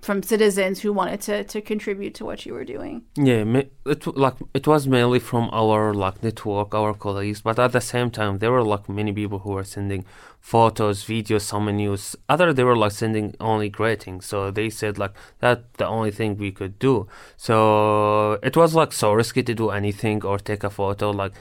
from 0.00 0.22
citizens 0.22 0.80
who 0.80 0.92
wanted 0.92 1.20
to, 1.20 1.44
to 1.44 1.60
contribute 1.60 2.14
to 2.14 2.24
what 2.24 2.46
you 2.46 2.54
were 2.54 2.64
doing? 2.64 3.02
Yeah, 3.16 3.44
it 3.84 4.06
like 4.16 4.34
it 4.54 4.66
was 4.66 4.86
mainly 4.86 5.18
from 5.18 5.50
our 5.52 5.92
like 5.92 6.22
network, 6.22 6.74
our 6.74 6.94
colleagues, 6.94 7.42
but 7.42 7.58
at 7.58 7.72
the 7.72 7.80
same 7.80 8.10
time 8.10 8.38
there 8.38 8.52
were 8.52 8.64
like 8.64 8.88
many 8.88 9.12
people 9.12 9.40
who 9.40 9.50
were 9.50 9.64
sending 9.64 10.04
photos, 10.40 11.04
videos, 11.04 11.42
some 11.42 11.66
news. 11.76 12.16
Other 12.28 12.52
they 12.52 12.64
were 12.64 12.76
like 12.76 12.92
sending 12.92 13.34
only 13.40 13.68
greetings, 13.68 14.26
so 14.26 14.50
they 14.50 14.70
said 14.70 14.98
like 14.98 15.12
that 15.40 15.74
the 15.74 15.86
only 15.86 16.10
thing 16.10 16.36
we 16.36 16.52
could 16.52 16.78
do. 16.78 17.06
So 17.36 18.38
it 18.42 18.56
was 18.56 18.74
like 18.74 18.92
so 18.92 19.12
risky 19.12 19.42
to 19.42 19.54
do 19.54 19.70
anything 19.70 20.24
or 20.24 20.38
take 20.38 20.64
a 20.64 20.70
photo. 20.70 21.10
Like 21.10 21.32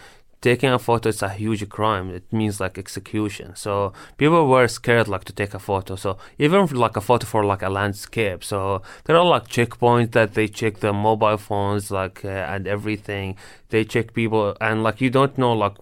taking 0.42 0.70
a 0.70 0.80
photo 0.80 1.10
is 1.10 1.22
a 1.22 1.30
huge 1.30 1.68
crime. 1.70 2.10
It 2.10 2.32
means 2.32 2.60
like 2.60 2.78
execution. 2.78 3.56
So 3.56 3.94
people 4.18 4.48
were 4.48 4.68
scared 4.68 5.08
like 5.08 5.24
to 5.26 5.34
take 5.34 5.54
a 5.54 5.60
photo. 5.60 5.96
So 5.96 6.18
even 6.38 6.68
like 6.68 6.98
a 6.98 7.02
photo 7.02 7.26
for 7.26 7.44
like 7.46 7.62
a 7.62 7.70
landscape. 7.70 8.44
So 8.44 8.82
there 9.06 9.18
are 9.18 9.26
like 9.26 9.48
checkpoints 9.48 10.12
that 10.12 10.34
they 10.34 10.48
check 10.48 10.80
the 10.80 10.94
mobile 10.94 11.38
phones 11.38 11.92
like 11.92 12.24
uh, 12.24 12.54
and 12.54 12.68
everything. 12.68 13.38
They 13.70 13.84
check 13.84 14.14
people 14.14 14.56
and 14.62 14.84
like 14.84 15.02
you 15.02 15.10
don't 15.10 15.38
know 15.38 15.54
like 15.54 15.78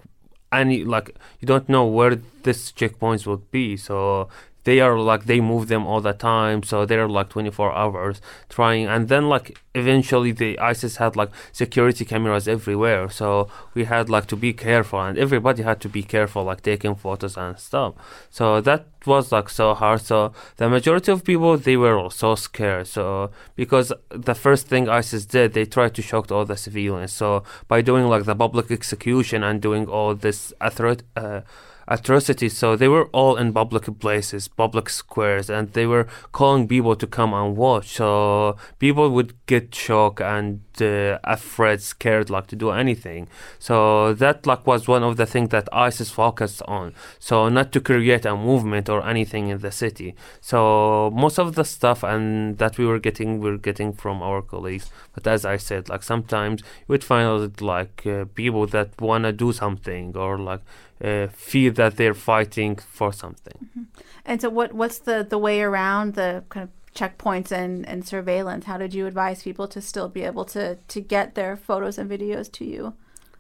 any 0.51 0.83
like 0.83 1.15
you 1.39 1.47
don't 1.47 1.67
know 1.67 1.85
where 1.85 2.15
this 2.43 2.71
checkpoints 2.71 3.25
would 3.25 3.49
be. 3.51 3.75
So 3.77 4.29
they 4.63 4.79
are 4.79 4.97
like 4.97 5.25
they 5.25 5.39
move 5.39 5.67
them 5.67 5.85
all 5.85 6.01
the 6.01 6.13
time 6.13 6.63
so 6.63 6.85
they're 6.85 7.07
like 7.07 7.29
24 7.29 7.73
hours 7.73 8.21
trying. 8.49 8.87
And 8.87 9.07
then 9.09 9.29
like 9.29 9.59
eventually 9.75 10.31
the 10.31 10.57
isis 10.59 10.97
had 10.97 11.15
like 11.15 11.29
security 11.51 12.05
cameras 12.05 12.47
everywhere 12.47 13.09
so 13.09 13.49
we 13.73 13.85
had 13.85 14.09
like 14.09 14.27
to 14.27 14.35
be 14.35 14.53
careful 14.53 15.01
and 15.01 15.17
everybody 15.17 15.63
had 15.63 15.79
to 15.81 15.89
be 15.89 16.03
careful 16.03 16.43
like 16.43 16.61
taking 16.61 16.95
photos 16.95 17.37
and 17.37 17.57
stuff. 17.59 17.93
So 18.29 18.61
that 18.61 18.87
was 19.05 19.31
like 19.31 19.49
so 19.49 19.73
hard. 19.73 20.01
So 20.01 20.33
the 20.57 20.69
majority 20.69 21.11
of 21.11 21.23
people 21.23 21.57
they 21.57 21.77
were 21.77 22.09
so 22.09 22.35
scared. 22.35 22.87
So 22.87 23.31
because 23.55 23.91
the 24.09 24.35
first 24.35 24.67
thing 24.67 24.87
isis 24.89 25.25
did 25.25 25.53
they 25.53 25.65
tried 25.65 25.93
to 25.95 26.01
shock 26.01 26.31
all 26.31 26.45
the 26.45 26.57
civilians. 26.57 27.11
So 27.11 27.43
by 27.67 27.81
doing 27.81 28.07
like 28.07 28.25
the 28.25 28.35
public 28.35 28.71
execution 28.71 29.43
and 29.43 29.61
doing 29.61 29.87
all 29.87 30.15
this 30.15 30.53
author- 30.61 30.97
uh, 31.15 31.41
atrocities. 31.87 32.57
So 32.57 32.75
they 32.75 32.87
were 32.87 33.05
all 33.07 33.35
in 33.35 33.53
public 33.53 33.99
places, 33.99 34.47
public 34.47 34.89
squares, 34.89 35.49
and 35.49 35.71
they 35.73 35.85
were 35.85 36.07
calling 36.31 36.67
people 36.67 36.95
to 36.95 37.07
come 37.07 37.33
and 37.33 37.55
watch. 37.57 37.95
So 37.95 38.57
people 38.79 39.09
would 39.11 39.33
get 39.45 39.73
shocked 39.73 40.21
and 40.21 40.61
uh, 40.81 41.19
afraid, 41.23 41.81
scared, 41.81 42.29
like 42.29 42.47
to 42.47 42.55
do 42.55 42.71
anything. 42.71 43.27
So 43.59 44.13
that 44.13 44.45
like 44.45 44.65
was 44.65 44.87
one 44.87 45.03
of 45.03 45.17
the 45.17 45.25
things 45.25 45.49
that 45.49 45.69
ISIS 45.71 46.09
focused 46.09 46.61
on. 46.63 46.93
So 47.19 47.49
not 47.49 47.71
to 47.73 47.81
create 47.81 48.25
a 48.25 48.35
movement 48.35 48.89
or 48.89 49.05
anything 49.05 49.49
in 49.49 49.59
the 49.59 49.71
city. 49.71 50.15
So 50.41 51.11
most 51.13 51.37
of 51.37 51.55
the 51.55 51.63
stuff 51.63 52.03
and 52.03 52.57
that 52.57 52.77
we 52.77 52.85
were 52.85 52.99
getting, 52.99 53.39
we 53.39 53.51
are 53.51 53.57
getting 53.57 53.93
from 53.93 54.21
our 54.21 54.41
colleagues. 54.41 54.89
But 55.13 55.27
as 55.27 55.45
I 55.45 55.57
said, 55.57 55.89
like 55.89 56.03
sometimes 56.03 56.63
would 56.87 57.03
find 57.03 57.27
out 57.27 57.61
like 57.61 58.05
uh, 58.05 58.25
people 58.33 58.65
that 58.67 58.99
wanna 58.99 59.31
do 59.31 59.53
something 59.53 60.15
or 60.15 60.37
like 60.37 60.61
uh, 61.03 61.27
feel 61.27 61.73
that 61.73 61.97
they're 61.97 62.13
fighting 62.13 62.75
for 62.77 63.11
something. 63.11 63.87
And 64.25 64.41
so, 64.41 64.49
what 64.49 64.73
what's 64.73 64.99
the 64.99 65.25
the 65.27 65.37
way 65.37 65.61
around 65.61 66.13
the 66.13 66.43
kind 66.49 66.63
of 66.63 66.69
checkpoints 66.93 67.51
and, 67.51 67.87
and 67.87 68.07
surveillance? 68.07 68.65
How 68.65 68.77
did 68.77 68.93
you 68.93 69.05
advise 69.07 69.43
people 69.43 69.67
to 69.67 69.81
still 69.81 70.07
be 70.07 70.23
able 70.23 70.45
to 70.45 70.75
to 70.75 71.01
get 71.01 71.35
their 71.35 71.57
photos 71.57 71.97
and 71.97 72.09
videos 72.09 72.51
to 72.53 72.65
you? 72.65 72.93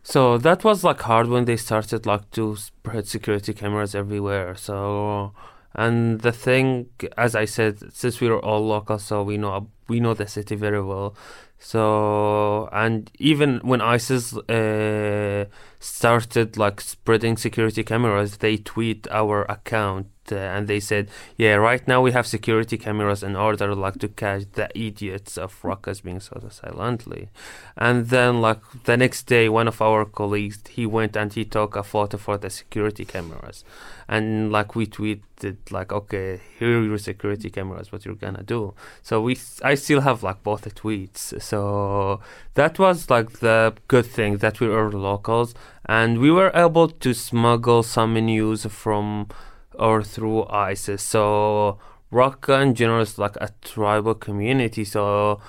So 0.03 0.37
that 0.37 0.65
was 0.65 0.83
like 0.83 1.01
hard 1.01 1.27
when 1.27 1.45
they 1.45 1.55
started 1.55 2.05
like 2.05 2.29
to 2.31 2.57
spread 2.57 3.07
security 3.07 3.53
cameras 3.53 3.95
everywhere. 3.95 4.55
So 4.55 5.33
and 5.75 6.21
the 6.21 6.31
thing, 6.31 6.89
as 7.17 7.35
I 7.35 7.45
said, 7.45 7.93
since 7.93 8.19
we 8.19 8.29
were 8.29 8.43
all 8.43 8.65
local, 8.65 8.99
so 8.99 9.23
we 9.23 9.37
know 9.37 9.69
we 9.87 9.99
know 9.99 10.13
the 10.13 10.27
city 10.27 10.55
very 10.55 10.81
well. 10.81 11.15
So 11.65 12.67
and 12.73 13.09
even 13.19 13.59
when 13.63 13.79
ISIS 13.79 14.35
uh, 14.37 15.45
started 15.79 16.57
like 16.57 16.81
spreading 16.81 17.37
security 17.37 17.85
cameras, 17.85 18.37
they 18.37 18.57
tweet 18.57 19.07
our 19.09 19.43
account 19.43 20.07
uh, 20.31 20.35
and 20.35 20.67
they 20.67 20.79
said, 20.79 21.09
"Yeah, 21.37 21.55
right 21.55 21.85
now 21.87 22.01
we 22.01 22.11
have 22.11 22.25
security 22.27 22.77
cameras 22.77 23.23
in 23.23 23.35
order 23.35 23.75
like 23.75 23.99
to 23.99 24.07
catch 24.07 24.43
the 24.53 24.67
idiots 24.77 25.37
of 25.37 25.61
Raqqa 25.61 26.01
being 26.03 26.19
so 26.19 26.41
silently." 26.49 27.29
And 27.75 28.07
then 28.07 28.41
like 28.41 28.59
the 28.85 28.97
next 28.97 29.23
day, 29.23 29.49
one 29.49 29.67
of 29.67 29.81
our 29.81 30.05
colleagues 30.05 30.59
he 30.69 30.85
went 30.85 31.15
and 31.15 31.33
he 31.33 31.45
took 31.45 31.75
a 31.75 31.83
photo 31.83 32.17
for 32.17 32.37
the 32.37 32.49
security 32.49 33.05
cameras, 33.05 33.63
and 34.07 34.51
like 34.51 34.75
we 34.75 34.85
tweeted 34.85 35.57
like, 35.71 35.91
"Okay, 35.91 36.39
here 36.59 36.79
are 36.79 36.83
your 36.83 36.97
security 36.97 37.49
cameras. 37.49 37.91
What 37.91 38.05
you're 38.05 38.15
gonna 38.15 38.43
do?" 38.43 38.73
So 39.01 39.21
we 39.21 39.37
I 39.63 39.75
still 39.75 40.01
have 40.01 40.23
like 40.23 40.43
both 40.43 40.61
the 40.61 40.71
tweets. 40.71 41.41
So 41.41 42.21
that 42.53 42.79
was 42.79 43.09
like 43.09 43.39
the 43.39 43.73
good 43.87 44.05
thing 44.05 44.37
that 44.37 44.59
we 44.59 44.67
were 44.67 44.91
locals 44.91 45.53
and 45.85 46.19
we 46.19 46.31
were 46.31 46.51
able 46.53 46.87
to 46.87 47.13
smuggle 47.13 47.83
some 47.83 48.13
news 48.13 48.65
from 48.65 49.27
or 49.75 50.03
through 50.03 50.45
ISIS. 50.47 51.01
So 51.01 51.79
Raqqa 52.11 52.61
in 52.61 52.75
general 52.75 53.01
is 53.01 53.17
like 53.17 53.35
a 53.41 53.49
tribal 53.61 54.15
community. 54.15 54.85
So 54.85 55.39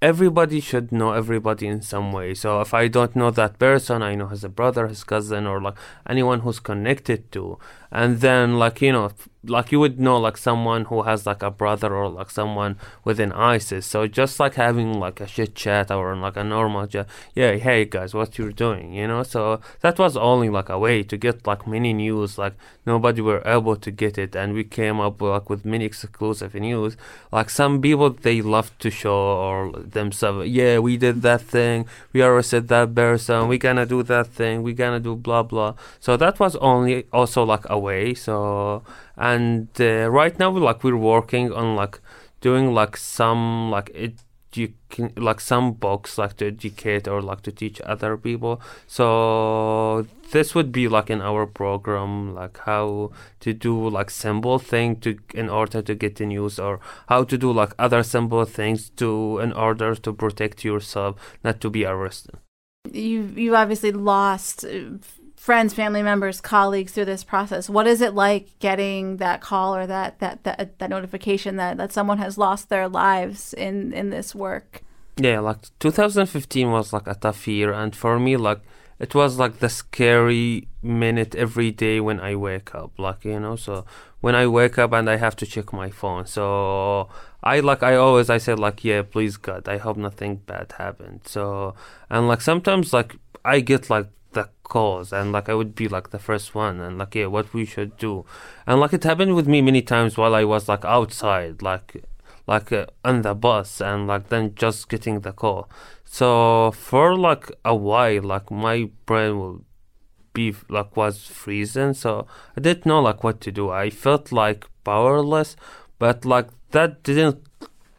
everybody 0.00 0.60
should 0.60 0.92
know 0.92 1.12
everybody 1.12 1.66
in 1.66 1.82
some 1.82 2.12
way. 2.12 2.34
So 2.34 2.60
if 2.60 2.72
I 2.72 2.88
don't 2.88 3.16
know 3.16 3.30
that 3.30 3.58
person, 3.58 4.02
I 4.02 4.14
know 4.14 4.28
his 4.28 4.44
brother, 4.44 4.86
his 4.86 5.04
cousin, 5.04 5.46
or 5.46 5.60
like 5.60 5.76
anyone 6.08 6.40
who's 6.40 6.60
connected 6.60 7.32
to. 7.32 7.58
And 7.90 8.20
then 8.20 8.58
like 8.58 8.80
you 8.80 8.92
know, 8.92 9.10
like 9.44 9.70
you 9.70 9.78
would 9.78 10.00
know 10.00 10.18
like 10.18 10.36
someone 10.36 10.86
who 10.86 11.02
has 11.02 11.24
like 11.24 11.42
a 11.42 11.50
brother 11.50 11.94
or 11.94 12.08
like 12.08 12.30
someone 12.30 12.76
within 13.04 13.32
ISIS. 13.32 13.86
So 13.86 14.06
just 14.08 14.40
like 14.40 14.54
having 14.54 14.98
like 14.98 15.20
a 15.20 15.26
shit 15.26 15.54
chat 15.54 15.90
or 15.90 16.16
like 16.16 16.36
a 16.36 16.42
normal 16.42 16.86
chat. 16.86 17.06
Yeah, 17.34 17.52
hey 17.56 17.84
guys, 17.84 18.14
what 18.14 18.36
you're 18.36 18.52
doing? 18.52 18.92
You 18.92 19.06
know. 19.06 19.22
So 19.22 19.60
that 19.80 19.98
was 19.98 20.16
only 20.16 20.48
like 20.48 20.68
a 20.68 20.78
way 20.78 21.02
to 21.04 21.16
get 21.16 21.46
like 21.46 21.66
many 21.66 21.92
news. 21.92 22.36
Like 22.36 22.54
nobody 22.84 23.20
were 23.20 23.42
able 23.46 23.76
to 23.76 23.90
get 23.90 24.18
it, 24.18 24.34
and 24.34 24.54
we 24.54 24.64
came 24.64 24.98
up 25.00 25.22
like 25.22 25.48
with 25.48 25.64
many 25.64 25.84
exclusive 25.84 26.54
news. 26.54 26.96
Like 27.30 27.48
some 27.50 27.80
people 27.80 28.10
they 28.10 28.42
love 28.42 28.76
to 28.80 28.90
show 28.90 29.14
or 29.14 29.72
themselves. 29.72 30.48
Yeah, 30.48 30.80
we 30.80 30.96
did 30.96 31.22
that 31.22 31.42
thing. 31.42 31.86
We 32.12 32.22
arrested 32.22 32.68
that 32.68 32.92
person. 32.94 33.46
We 33.46 33.58
gonna 33.58 33.86
do 33.86 34.02
that 34.02 34.26
thing. 34.26 34.62
We 34.64 34.72
gonna 34.72 35.00
do 35.00 35.14
blah 35.14 35.44
blah. 35.44 35.74
So 36.00 36.16
that 36.16 36.40
was 36.40 36.56
only 36.56 37.06
also 37.12 37.44
like 37.44 37.64
a 37.70 37.78
way. 37.78 38.14
So 38.14 38.82
and 39.32 39.68
uh, 39.80 40.08
right 40.10 40.38
now 40.38 40.50
like 40.50 40.84
we're 40.84 40.96
working 40.96 41.52
on 41.52 41.76
like 41.76 42.00
doing 42.40 42.72
like 42.72 42.96
some 42.96 43.70
like 43.70 43.90
it 43.94 44.14
you 44.54 44.72
can 44.88 45.12
like 45.16 45.40
some 45.40 45.72
books 45.72 46.16
like 46.18 46.36
to 46.38 46.46
educate 46.46 47.06
or 47.06 47.20
like 47.20 47.42
to 47.42 47.52
teach 47.52 47.80
other 47.82 48.16
people. 48.16 48.60
So 48.86 50.06
this 50.32 50.54
would 50.54 50.72
be 50.72 50.88
like 50.88 51.10
in 51.10 51.20
our 51.20 51.46
program 51.46 52.34
like 52.34 52.58
how 52.58 53.10
to 53.40 53.52
do 53.52 53.88
like 53.88 54.10
simple 54.10 54.58
thing 54.58 54.96
to 55.00 55.18
in 55.34 55.48
order 55.48 55.82
to 55.82 55.94
get 55.94 56.16
the 56.16 56.26
news 56.26 56.58
or 56.58 56.80
how 57.08 57.24
to 57.24 57.38
do 57.38 57.52
like 57.52 57.72
other 57.78 58.02
simple 58.02 58.44
things 58.44 58.90
to 58.96 59.38
in 59.40 59.52
order 59.52 59.94
to 59.94 60.12
protect 60.12 60.64
yourself 60.64 61.16
not 61.44 61.60
to 61.60 61.70
be 61.70 61.84
arrested. 61.84 62.36
You 62.90 63.22
you 63.36 63.54
obviously 63.54 63.92
lost 63.92 64.64
friends, 65.38 65.72
family 65.72 66.02
members, 66.02 66.40
colleagues 66.40 66.92
through 66.92 67.06
this 67.06 67.24
process. 67.24 67.70
What 67.70 67.86
is 67.86 68.00
it 68.00 68.14
like 68.14 68.58
getting 68.58 69.18
that 69.18 69.40
call 69.40 69.74
or 69.74 69.86
that 69.86 70.18
that 70.18 70.44
that, 70.44 70.60
uh, 70.60 70.66
that 70.78 70.90
notification 70.90 71.56
that, 71.56 71.76
that 71.78 71.92
someone 71.92 72.18
has 72.18 72.36
lost 72.36 72.68
their 72.68 72.88
lives 72.88 73.54
in 73.54 73.92
in 73.92 74.10
this 74.10 74.34
work? 74.34 74.82
Yeah, 75.16 75.40
like 75.40 75.58
2015 75.78 76.70
was 76.70 76.92
like 76.92 77.06
a 77.06 77.14
tough 77.14 77.48
year, 77.48 77.72
and 77.72 77.94
for 77.94 78.18
me, 78.18 78.36
like 78.36 78.60
it 78.98 79.14
was 79.14 79.38
like 79.38 79.58
the 79.58 79.68
scary 79.68 80.68
minute 80.82 81.34
every 81.34 81.70
day 81.70 82.00
when 82.00 82.20
I 82.20 82.34
wake 82.34 82.74
up, 82.74 82.98
like 82.98 83.24
you 83.24 83.40
know. 83.40 83.56
So 83.56 83.84
when 84.20 84.34
I 84.34 84.46
wake 84.46 84.76
up 84.78 84.92
and 84.92 85.08
I 85.08 85.16
have 85.16 85.36
to 85.36 85.46
check 85.46 85.72
my 85.72 85.90
phone, 85.90 86.26
so 86.26 87.08
I 87.42 87.60
like 87.60 87.82
I 87.82 87.94
always 87.94 88.28
I 88.28 88.38
said 88.38 88.58
like 88.58 88.84
yeah, 88.84 89.02
please 89.02 89.36
God, 89.36 89.68
I 89.68 89.78
hope 89.78 89.96
nothing 89.96 90.36
bad 90.36 90.74
happened. 90.78 91.20
So 91.24 91.74
and 92.10 92.28
like 92.28 92.40
sometimes 92.40 92.92
like 92.92 93.16
I 93.44 93.60
get 93.60 93.88
like 93.88 94.08
the 94.32 94.48
cause 94.62 95.12
and 95.12 95.32
like 95.32 95.48
I 95.48 95.54
would 95.54 95.74
be 95.74 95.88
like 95.88 96.10
the 96.10 96.18
first 96.18 96.54
one 96.54 96.80
and 96.80 96.98
like 96.98 97.14
yeah 97.14 97.26
what 97.26 97.52
we 97.54 97.64
should 97.64 97.96
do. 97.96 98.24
And 98.66 98.80
like 98.80 98.92
it 98.92 99.04
happened 99.04 99.34
with 99.34 99.48
me 99.48 99.62
many 99.62 99.82
times 99.82 100.16
while 100.16 100.34
I 100.34 100.44
was 100.44 100.68
like 100.68 100.84
outside 100.84 101.62
like 101.62 102.04
like 102.46 102.72
uh, 102.72 102.86
on 103.04 103.22
the 103.22 103.34
bus 103.34 103.80
and 103.80 104.06
like 104.06 104.28
then 104.28 104.54
just 104.54 104.88
getting 104.88 105.20
the 105.20 105.32
call. 105.32 105.68
So 106.04 106.72
for 106.72 107.16
like 107.16 107.50
a 107.64 107.74
while 107.74 108.22
like 108.22 108.50
my 108.50 108.90
brain 109.06 109.38
will 109.38 109.64
be 110.32 110.54
like 110.68 110.96
was 110.96 111.26
freezing 111.26 111.94
so 111.94 112.26
I 112.56 112.60
didn't 112.60 112.86
know 112.86 113.00
like 113.00 113.24
what 113.24 113.40
to 113.42 113.52
do. 113.52 113.70
I 113.70 113.90
felt 113.90 114.32
like 114.32 114.66
powerless 114.84 115.56
but 115.98 116.24
like 116.24 116.48
that 116.70 117.02
didn't 117.02 117.42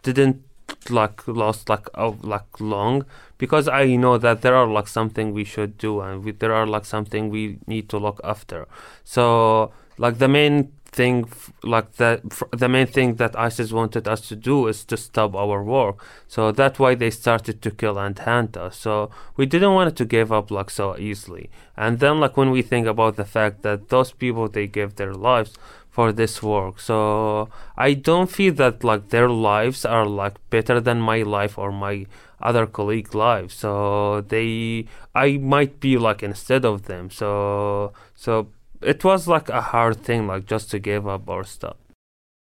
didn't 0.03 0.43
like 0.89 1.27
lost 1.27 1.69
like 1.69 1.87
oh, 1.95 2.17
like 2.21 2.59
long 2.59 3.05
because 3.37 3.67
I 3.67 3.95
know 3.95 4.17
that 4.17 4.41
there 4.41 4.55
are 4.55 4.67
like 4.67 4.87
something 4.87 5.33
we 5.33 5.43
should 5.43 5.77
do 5.77 6.01
and 6.01 6.23
we, 6.23 6.31
there 6.31 6.53
are 6.53 6.67
like 6.67 6.85
something 6.85 7.29
we 7.29 7.59
need 7.67 7.89
to 7.89 7.97
look 7.97 8.19
after. 8.23 8.67
So 9.03 9.71
like 9.97 10.17
the 10.17 10.27
main 10.27 10.71
thing 10.91 11.29
like 11.63 11.93
the 11.93 12.19
the 12.51 12.67
main 12.67 12.87
thing 12.87 13.15
that 13.15 13.37
ISIS 13.37 13.71
wanted 13.71 14.07
us 14.07 14.21
to 14.27 14.35
do 14.35 14.67
is 14.67 14.83
to 14.85 14.97
stop 14.97 15.35
our 15.35 15.63
work. 15.63 16.03
So 16.27 16.51
that's 16.51 16.79
why 16.79 16.95
they 16.95 17.11
started 17.11 17.61
to 17.61 17.71
kill 17.71 17.97
and 17.97 18.17
hunt 18.17 18.57
us. 18.57 18.77
So 18.77 19.11
we 19.37 19.45
didn't 19.45 19.73
want 19.73 19.95
to 19.95 20.05
give 20.05 20.31
up 20.31 20.51
like 20.51 20.69
so 20.69 20.97
easily. 20.97 21.49
And 21.77 21.99
then 21.99 22.19
like 22.19 22.35
when 22.37 22.51
we 22.51 22.61
think 22.61 22.87
about 22.87 23.15
the 23.15 23.25
fact 23.25 23.61
that 23.61 23.89
those 23.89 24.11
people 24.11 24.47
they 24.49 24.67
gave 24.67 24.95
their 24.95 25.13
lives 25.13 25.53
for 25.89 26.11
this 26.11 26.41
work. 26.41 26.79
So 26.79 27.49
I 27.77 27.93
don't 27.93 28.29
feel 28.29 28.53
that 28.55 28.83
like 28.83 29.09
their 29.09 29.29
lives 29.29 29.85
are 29.85 30.05
like 30.05 30.35
better 30.49 30.79
than 30.79 31.01
my 31.01 31.23
life 31.23 31.57
or 31.57 31.71
my 31.71 32.05
other 32.41 32.65
colleague 32.65 33.13
lives. 33.13 33.53
So 33.55 34.21
they 34.21 34.85
I 35.15 35.37
might 35.37 35.79
be 35.79 35.97
like 35.97 36.23
instead 36.23 36.65
of 36.65 36.83
them. 36.83 37.09
So 37.09 37.93
so 38.15 38.47
it 38.81 39.03
was 39.03 39.27
like 39.27 39.49
a 39.49 39.61
hard 39.61 39.97
thing 40.03 40.27
like 40.27 40.45
just 40.45 40.71
to 40.71 40.79
give 40.79 41.07
up 41.07 41.27
or 41.27 41.43
stuff. 41.43 41.77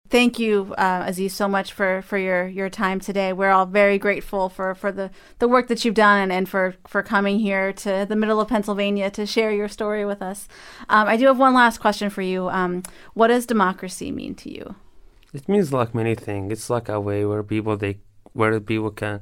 Thank 0.10 0.40
you, 0.40 0.74
uh, 0.78 1.04
Aziz, 1.06 1.34
so 1.34 1.48
much 1.48 1.74
for, 1.74 2.02
for 2.02 2.18
your, 2.18 2.48
your 2.48 2.70
time 2.70 3.00
today. 3.00 3.34
We're 3.34 3.52
all 3.52 3.66
very 3.66 3.98
grateful 3.98 4.48
for, 4.48 4.74
for 4.74 4.92
the, 4.92 5.12
the 5.40 5.48
work 5.48 5.68
that 5.68 5.84
you've 5.84 5.96
done 5.96 6.32
and, 6.32 6.48
for, 6.48 6.76
for 6.88 7.04
coming 7.04 7.40
here 7.40 7.74
to 7.74 8.06
the 8.08 8.16
middle 8.16 8.40
of 8.40 8.48
Pennsylvania 8.48 9.10
to 9.12 9.26
share 9.26 9.52
your 9.52 9.68
story 9.68 10.06
with 10.06 10.22
us. 10.22 10.48
Um, 10.88 11.08
I 11.08 11.18
do 11.18 11.26
have 11.26 11.38
one 11.38 11.54
last 11.54 11.80
question 11.80 12.10
for 12.10 12.22
you. 12.22 12.48
Um, 12.50 12.84
what 13.16 13.28
does 13.28 13.46
democracy 13.46 14.12
mean 14.12 14.36
to 14.36 14.50
you? 14.50 14.76
It 15.34 15.50
means 15.50 15.74
like 15.74 15.94
many 15.94 16.16
things. 16.16 16.54
It's 16.54 16.70
like 16.70 16.88
a 16.88 17.00
way 17.00 17.26
where 17.26 17.44
people 17.44 17.76
they 17.76 18.00
where 18.34 18.60
people 18.60 18.92
can 18.92 19.22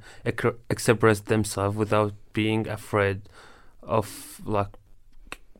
express 0.69 1.19
themselves 1.21 1.75
without 1.77 2.13
being 2.33 2.67
afraid 2.67 3.21
of 3.81 4.41
like 4.45 4.67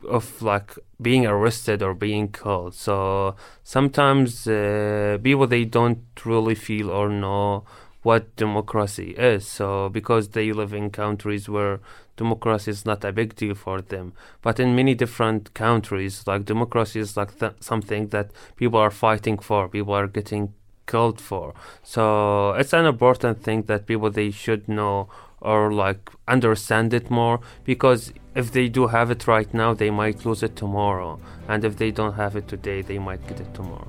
of 0.08 0.42
like 0.42 0.74
being 1.00 1.26
arrested 1.26 1.82
or 1.82 1.94
being 1.94 2.28
killed. 2.32 2.74
So 2.74 3.36
sometimes 3.62 4.46
uh, 4.46 5.18
people 5.22 5.46
they 5.46 5.64
don't 5.64 6.04
really 6.24 6.54
feel 6.54 6.90
or 6.90 7.08
know 7.08 7.64
what 8.02 8.36
democracy 8.36 9.10
is. 9.18 9.46
So 9.46 9.88
because 9.88 10.28
they 10.28 10.52
live 10.52 10.72
in 10.72 10.90
countries 10.90 11.48
where 11.48 11.80
democracy 12.16 12.70
is 12.70 12.86
not 12.86 13.04
a 13.04 13.12
big 13.12 13.34
deal 13.34 13.54
for 13.54 13.80
them, 13.80 14.12
but 14.42 14.60
in 14.60 14.76
many 14.76 14.94
different 14.94 15.52
countries, 15.54 16.24
like 16.26 16.44
democracy 16.44 17.00
is 17.00 17.16
like 17.16 17.38
th- 17.38 17.52
something 17.60 18.08
that 18.08 18.30
people 18.56 18.78
are 18.78 18.92
fighting 18.92 19.38
for, 19.38 19.68
people 19.68 19.92
are 19.92 20.06
getting 20.06 20.54
killed 20.86 21.20
for. 21.20 21.52
So 21.82 22.52
it's 22.52 22.72
an 22.72 22.86
important 22.86 23.42
thing 23.42 23.62
that 23.62 23.86
people 23.86 24.10
they 24.10 24.30
should 24.30 24.68
know 24.68 25.08
or 25.46 25.72
like 25.72 26.10
understand 26.26 26.92
it 26.92 27.08
more 27.10 27.40
because 27.64 28.12
if 28.34 28.52
they 28.52 28.68
do 28.68 28.88
have 28.88 29.10
it 29.10 29.26
right 29.26 29.52
now, 29.54 29.72
they 29.72 29.90
might 29.90 30.26
lose 30.26 30.42
it 30.42 30.56
tomorrow, 30.56 31.18
and 31.48 31.64
if 31.64 31.76
they 31.76 31.90
don't 31.90 32.14
have 32.14 32.36
it 32.36 32.48
today, 32.48 32.82
they 32.82 32.98
might 32.98 33.26
get 33.26 33.40
it 33.40 33.54
tomorrow. 33.54 33.88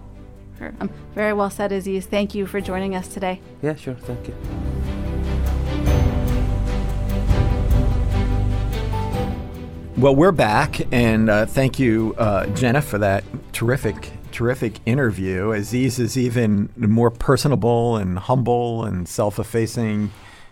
Um, 0.79 0.89
very 1.13 1.33
well 1.33 1.49
said, 1.49 1.71
Aziz. 1.71 2.05
Thank 2.05 2.33
you 2.33 2.45
for 2.47 2.61
joining 2.61 2.95
us 2.95 3.07
today. 3.07 3.41
Yeah, 3.61 3.75
sure. 3.75 3.95
Thank 3.95 4.27
you. 4.27 4.35
Well, 9.97 10.15
we're 10.15 10.31
back, 10.31 10.79
and 10.93 11.29
uh, 11.29 11.47
thank 11.47 11.79
you, 11.79 12.15
uh, 12.19 12.45
Jenna, 12.47 12.83
for 12.83 12.99
that 12.99 13.23
terrific, 13.51 14.11
terrific 14.31 14.79
interview. 14.85 15.51
Aziz 15.51 15.97
is 15.97 16.15
even 16.17 16.69
more 16.77 17.09
personable 17.09 17.97
and 17.97 18.19
humble 18.19 18.85
and 18.85 19.07
self-effacing 19.09 20.11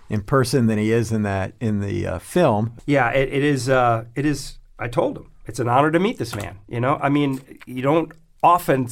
in 0.10 0.22
person 0.22 0.68
than 0.68 0.78
he 0.78 0.92
is 0.92 1.12
in 1.12 1.24
that 1.24 1.54
in 1.60 1.80
the 1.80 2.06
uh, 2.08 2.20
film. 2.20 2.78
Yeah, 2.86 3.10
it, 3.12 3.30
it 3.32 3.44
is. 3.44 3.70
Uh, 3.70 4.06
it 4.16 4.26
is. 4.26 4.58
I 4.78 4.88
told 4.88 5.18
him 5.18 5.32
it's 5.46 5.60
an 5.60 5.68
honor 5.68 5.92
to 5.92 6.00
meet 6.00 6.18
this 6.18 6.36
man. 6.36 6.60
You 6.68 6.80
know, 6.80 7.00
I 7.02 7.10
mean, 7.10 7.42
you 7.66 7.82
don't 7.82 8.12
often 8.44 8.88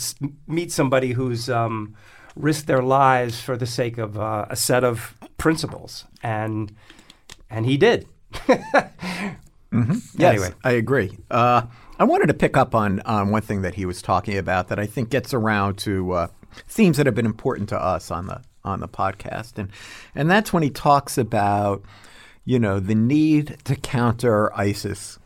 meet 0.47 0.71
somebody 0.71 1.12
who's 1.12 1.49
um, 1.49 1.95
risked 2.36 2.67
their 2.67 2.82
lives 2.82 3.39
for 3.41 3.58
the 3.58 3.65
sake 3.67 3.97
of 3.97 4.17
uh, 4.17 4.45
a 4.49 4.56
set 4.56 4.84
of 4.84 5.15
principles, 5.38 6.06
and 6.21 6.76
and 7.49 7.65
he 7.65 7.78
did. 7.78 8.08
Yes, 10.15 10.19
Anyway. 10.19 10.54
I 10.63 10.71
agree. 10.73 11.17
Uh, 11.32 11.63
I 11.97 12.04
wanted 12.04 12.28
to 12.28 12.34
pick 12.36 12.56
up 12.56 12.76
on 12.76 12.99
on 13.02 13.32
one 13.32 13.41
thing 13.41 13.63
that 13.63 13.73
he 13.73 13.86
was 13.86 14.02
talking 14.02 14.38
about 14.38 14.67
that 14.67 14.78
I 14.80 14.86
think 14.86 15.10
gets 15.10 15.34
around 15.34 15.78
to 15.80 16.12
uh, 16.12 16.28
themes 16.67 16.97
that 16.97 17.08
have 17.08 17.15
been 17.15 17.26
important 17.26 17.69
to 17.69 17.82
us 17.82 18.12
on 18.12 18.28
the 18.28 18.41
on 18.63 18.80
the 18.80 18.88
podcast, 18.88 19.58
and 19.58 19.69
and 20.15 20.30
that's 20.30 20.54
when 20.54 20.63
he 20.63 20.69
talks 20.69 21.17
about 21.17 21.84
you 22.45 22.60
know 22.60 22.80
the 22.80 22.95
need 22.95 23.58
to 23.65 23.76
counter 23.76 24.54
ISIS 24.56 25.19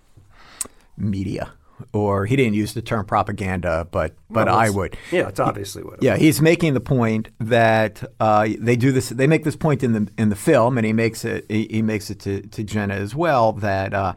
media, 0.98 1.52
or 1.94 2.26
he 2.26 2.36
didn't 2.36 2.56
use 2.56 2.74
the 2.74 2.82
term 2.82 3.06
propaganda, 3.06 3.88
but 3.92 4.16
but 4.30 4.48
Well, 4.48 4.56
I 4.56 4.70
would. 4.70 4.98
Yeah, 5.12 5.28
it's 5.28 5.40
obviously 5.40 5.84
what. 5.84 5.96
it 5.96 6.04
Yeah, 6.04 6.18
he's 6.18 6.42
making 6.42 6.74
the 6.74 6.80
point 6.80 7.30
that 7.40 8.04
uh, 8.20 8.50
they 8.58 8.76
do 8.76 8.92
this. 8.92 9.10
They 9.10 9.28
make 9.28 9.44
this 9.44 9.56
point 9.56 9.84
in 9.84 9.94
the 9.94 10.12
in 10.18 10.30
the 10.30 10.36
film, 10.36 10.78
and 10.78 10.86
he 10.86 10.94
makes 10.94 11.24
it. 11.26 11.46
He, 11.50 11.68
he 11.70 11.82
makes 11.82 12.10
it 12.10 12.20
to, 12.22 12.42
to 12.42 12.64
Jenna 12.64 12.96
as 12.96 13.16
well 13.16 13.54
that 13.54 13.94
uh, 13.94 14.14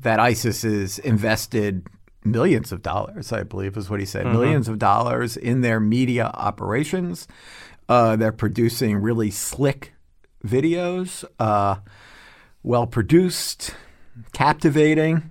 that 0.00 0.20
ISIS 0.20 0.64
is 0.64 0.98
invested 1.00 1.86
millions 2.24 2.72
of 2.72 2.82
dollars. 2.82 3.32
I 3.32 3.42
believe 3.42 3.76
is 3.76 3.88
what 3.88 4.00
he 4.00 4.06
said. 4.06 4.26
Millions 4.26 4.68
of 4.68 4.78
dollars 4.78 5.36
in 5.36 5.60
their 5.60 5.80
media 5.80 6.30
operations. 6.34 7.28
Uh, 7.88 8.16
they're 8.16 8.32
producing 8.32 8.96
really 8.96 9.30
slick 9.30 9.94
videos, 10.44 11.24
uh, 11.38 11.76
well 12.62 12.86
produced, 12.86 13.74
captivating, 14.32 15.22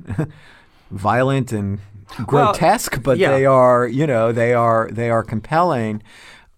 violent, 0.91 1.51
and 1.51 1.79
grotesque. 2.25 3.01
but 3.03 3.17
yeah. 3.17 3.31
they 3.31 3.45
are, 3.45 3.87
you 3.87 4.07
know, 4.07 4.31
they 4.31 4.53
are 4.53 4.89
they 4.91 5.09
are 5.09 5.23
compelling. 5.23 6.01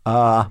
Uh, 0.06 0.46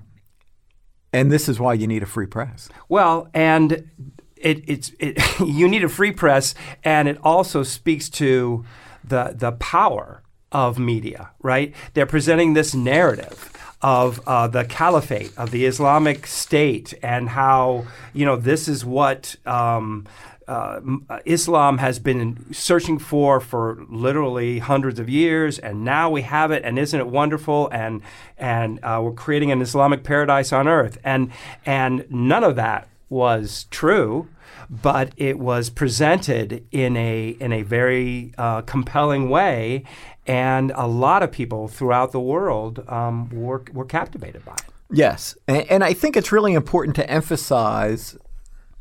and 1.13 1.33
this 1.33 1.49
is 1.49 1.59
why 1.59 1.73
you 1.73 1.87
need 1.87 2.03
a 2.03 2.07
free 2.07 2.27
press. 2.27 2.69
Well, 2.89 3.29
and 3.33 3.91
it, 4.37 4.63
it's 4.69 4.93
it, 4.99 5.19
you 5.41 5.69
need 5.69 5.85
a 5.85 5.89
free 5.89 6.13
press, 6.13 6.55
and 6.85 7.09
it 7.09 7.19
also 7.23 7.63
speaks 7.63 8.09
to 8.11 8.65
the 9.05 9.35
the 9.37 9.53
power 9.53 10.23
of 10.53 10.79
media. 10.79 11.31
Right? 11.43 11.75
They're 11.95 12.07
presenting 12.07 12.55
this 12.55 12.75
narrative 12.75 13.53
of 13.81 14.21
uh, 14.27 14.49
the 14.49 14.65
caliphate 14.65 15.33
of 15.37 15.51
the 15.51 15.65
Islamic 15.65 16.27
State, 16.27 16.95
and 17.03 17.29
how 17.31 17.87
you 18.13 18.27
know 18.27 18.37
this 18.37 18.69
is 18.69 18.85
what. 18.85 19.37
Um, 19.47 20.07
uh, 20.49 20.81
uh, 21.11 21.19
Islam 21.27 21.77
has 21.77 21.99
been 21.99 22.55
searching 22.55 22.99
for 22.99 23.39
for 23.39 23.85
literally 23.91 24.61
hundreds 24.61 24.99
of 24.99 25.07
years, 25.07 25.59
and 25.59 25.85
now 25.85 26.09
we 26.09 26.23
have 26.23 26.51
it. 26.51 26.65
And 26.65 26.79
isn't 26.79 26.99
it 26.99 27.07
wonderful? 27.07 27.69
And 27.71 28.01
and 28.39 28.83
uh, 28.83 29.01
we're 29.05 29.13
creating 29.13 29.53
an 29.53 29.61
Islamic 29.61 30.05
paradise 30.05 30.51
on 30.51 30.67
earth. 30.67 30.97
And 31.05 31.31
and 31.67 32.07
none 32.11 32.45
of 32.45 32.57
that 32.57 32.89
was 33.11 33.67
true, 33.71 34.29
but 34.71 35.13
it 35.19 35.39
was 35.39 35.69
presented 35.69 36.65
in 36.73 36.97
a 36.97 37.37
in 37.41 37.53
a 37.53 37.61
very 37.61 38.33
uh, 38.39 38.63
compelling 38.63 39.29
way, 39.29 39.85
and 40.29 40.73
a 40.77 40.87
lot 40.87 41.23
of 41.23 41.33
people 41.33 41.67
throughout 41.67 42.13
the 42.13 42.21
world 42.21 42.85
um, 42.89 43.31
were 43.31 43.65
were 43.73 43.87
captivated 43.87 44.45
by 44.45 44.53
it. 44.53 44.73
Yes, 44.91 45.37
and, 45.49 45.69
and 45.71 45.85
I 45.85 45.95
think 45.95 46.17
it's 46.17 46.31
really 46.31 46.55
important 46.55 46.95
to 46.97 47.11
emphasize 47.11 48.17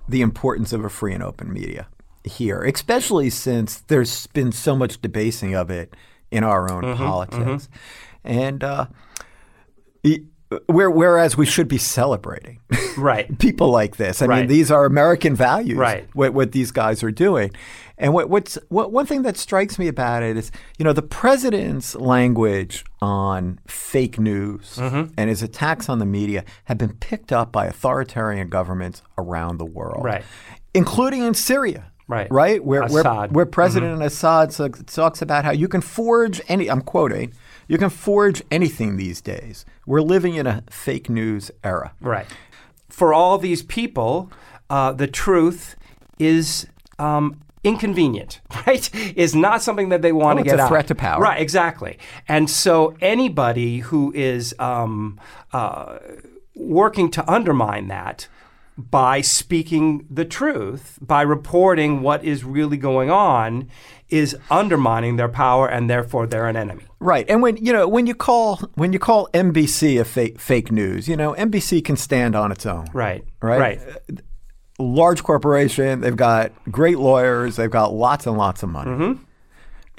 the 0.07 0.21
importance 0.21 0.71
of 0.73 0.85
a 0.85 0.89
free 0.89 1.13
and 1.13 1.23
open 1.23 1.51
media 1.51 1.87
here, 2.23 2.61
especially 2.63 3.29
since 3.29 3.79
there's 3.79 4.27
been 4.27 4.51
so 4.51 4.75
much 4.75 5.01
debasing 5.01 5.55
of 5.55 5.69
it 5.69 5.95
in 6.29 6.43
our 6.43 6.71
own 6.71 6.95
politics, 6.95 7.69
and 8.23 8.63
uh, 8.63 8.87
whereas 10.69 11.35
we 11.37 11.45
should 11.45 11.67
be 11.67 11.77
celebrating 11.77 12.59
Right. 12.97 13.37
people 13.39 13.69
like 13.69 13.97
this. 13.97 14.21
I 14.21 14.27
mean, 14.27 14.47
these 14.47 14.71
are 14.71 14.85
American 14.85 15.35
values. 15.35 15.77
Right. 15.77 16.07
What, 16.13 16.33
what 16.33 16.51
these 16.51 16.71
guys 16.71 17.03
are 17.03 17.11
doing, 17.11 17.51
and 17.97 18.13
what, 18.13 18.29
what's 18.29 18.57
what 18.69 18.91
one 18.91 19.05
thing 19.05 19.23
that 19.23 19.37
strikes 19.37 19.77
me 19.77 19.87
about 19.87 20.23
it 20.23 20.37
is, 20.37 20.51
you 20.77 20.85
know, 20.85 20.93
the 20.93 21.01
president's 21.01 21.95
language 21.95 22.85
on 23.01 23.59
fake 23.67 24.19
news 24.19 24.77
Mm-hmm. 24.77 25.13
and 25.17 25.29
his 25.29 25.43
attacks 25.43 25.89
on 25.89 25.99
the 25.99 26.05
media 26.05 26.43
have 26.65 26.77
been 26.77 26.93
picked 26.95 27.31
up 27.31 27.51
by 27.51 27.65
authoritarian 27.65 28.49
governments 28.49 29.01
around 29.17 29.57
the 29.57 29.65
world, 29.65 30.03
Right. 30.03 30.23
including 30.73 31.23
in 31.23 31.33
Syria. 31.33 31.91
Right. 32.09 32.31
Right, 32.31 32.63
where 32.63 32.85
where, 32.87 33.01
Assad. 33.01 33.35
where 33.35 33.45
President 33.45 34.01
Assad 34.01 34.51
talks 34.87 35.21
about 35.21 35.43
how 35.43 35.51
you 35.51 35.67
can 35.67 35.81
forge 35.81 36.39
any. 36.47 36.69
I'm 36.69 36.79
quoting. 36.81 37.33
You 37.67 37.77
can 37.77 37.89
forge 37.89 38.41
anything 38.51 38.97
these 38.97 39.21
days. 39.21 39.65
We're 39.85 40.01
living 40.01 40.35
in 40.35 40.47
a 40.47 40.63
fake 40.69 41.09
news 41.09 41.51
era. 41.63 41.93
Right. 42.01 42.27
For 42.89 43.13
all 43.13 43.37
these 43.37 43.61
people, 43.63 44.31
uh, 44.69 44.93
the 44.93 45.07
truth 45.07 45.75
is 46.19 46.67
um, 46.97 47.41
inconvenient, 47.63 48.39
right? 48.67 48.89
Is 49.17 49.35
not 49.35 49.61
something 49.61 49.89
that 49.89 50.01
they 50.01 50.11
want 50.11 50.39
Oh, 50.39 50.43
to 50.43 50.47
it's 50.47 50.53
get 50.53 50.59
a 50.59 50.63
out. 50.63 50.69
threat 50.69 50.87
to 50.87 50.95
power. 50.95 51.21
Right, 51.21 51.41
exactly. 51.41 51.97
And 52.27 52.49
so 52.49 52.95
anybody 53.01 53.79
who 53.79 54.11
is 54.15 54.55
um, 54.59 55.19
uh, 55.53 55.97
working 56.55 57.11
to 57.11 57.29
undermine 57.31 57.87
that 57.89 58.27
by 58.77 59.21
speaking 59.21 60.05
the 60.09 60.25
truth, 60.25 60.99
by 61.01 61.21
reporting 61.23 62.01
what 62.01 62.23
is 62.23 62.43
really 62.43 62.77
going 62.77 63.09
on, 63.09 63.67
is 64.09 64.37
undermining 64.49 65.15
their 65.17 65.27
power, 65.27 65.67
and 65.67 65.89
therefore 65.89 66.27
they're 66.27 66.47
an 66.47 66.55
enemy. 66.55 66.83
Right, 66.99 67.25
and 67.29 67.41
when 67.41 67.57
you 67.57 67.73
know 67.73 67.87
when 67.87 68.07
you 68.07 68.15
call 68.15 68.57
when 68.75 68.93
you 68.93 68.99
call 68.99 69.27
NBC 69.33 69.99
a 69.99 70.05
fake 70.05 70.39
fake 70.39 70.71
news, 70.71 71.07
you 71.07 71.17
know 71.17 71.33
NBC 71.33 71.83
can 71.83 71.95
stand 71.97 72.35
on 72.35 72.51
its 72.51 72.65
own. 72.65 72.87
Right. 72.93 73.23
Right. 73.41 73.59
Right. 73.59 73.79
Large 74.79 75.23
corporation, 75.23 76.01
they've 76.01 76.15
got 76.15 76.51
great 76.69 76.99
lawyers, 76.99 77.55
they've 77.55 77.71
got 77.71 77.93
lots 77.93 78.27
and 78.27 78.37
lots 78.37 78.61
of 78.61 78.69
money. 78.69 78.91
Mm-hmm. 78.91 79.23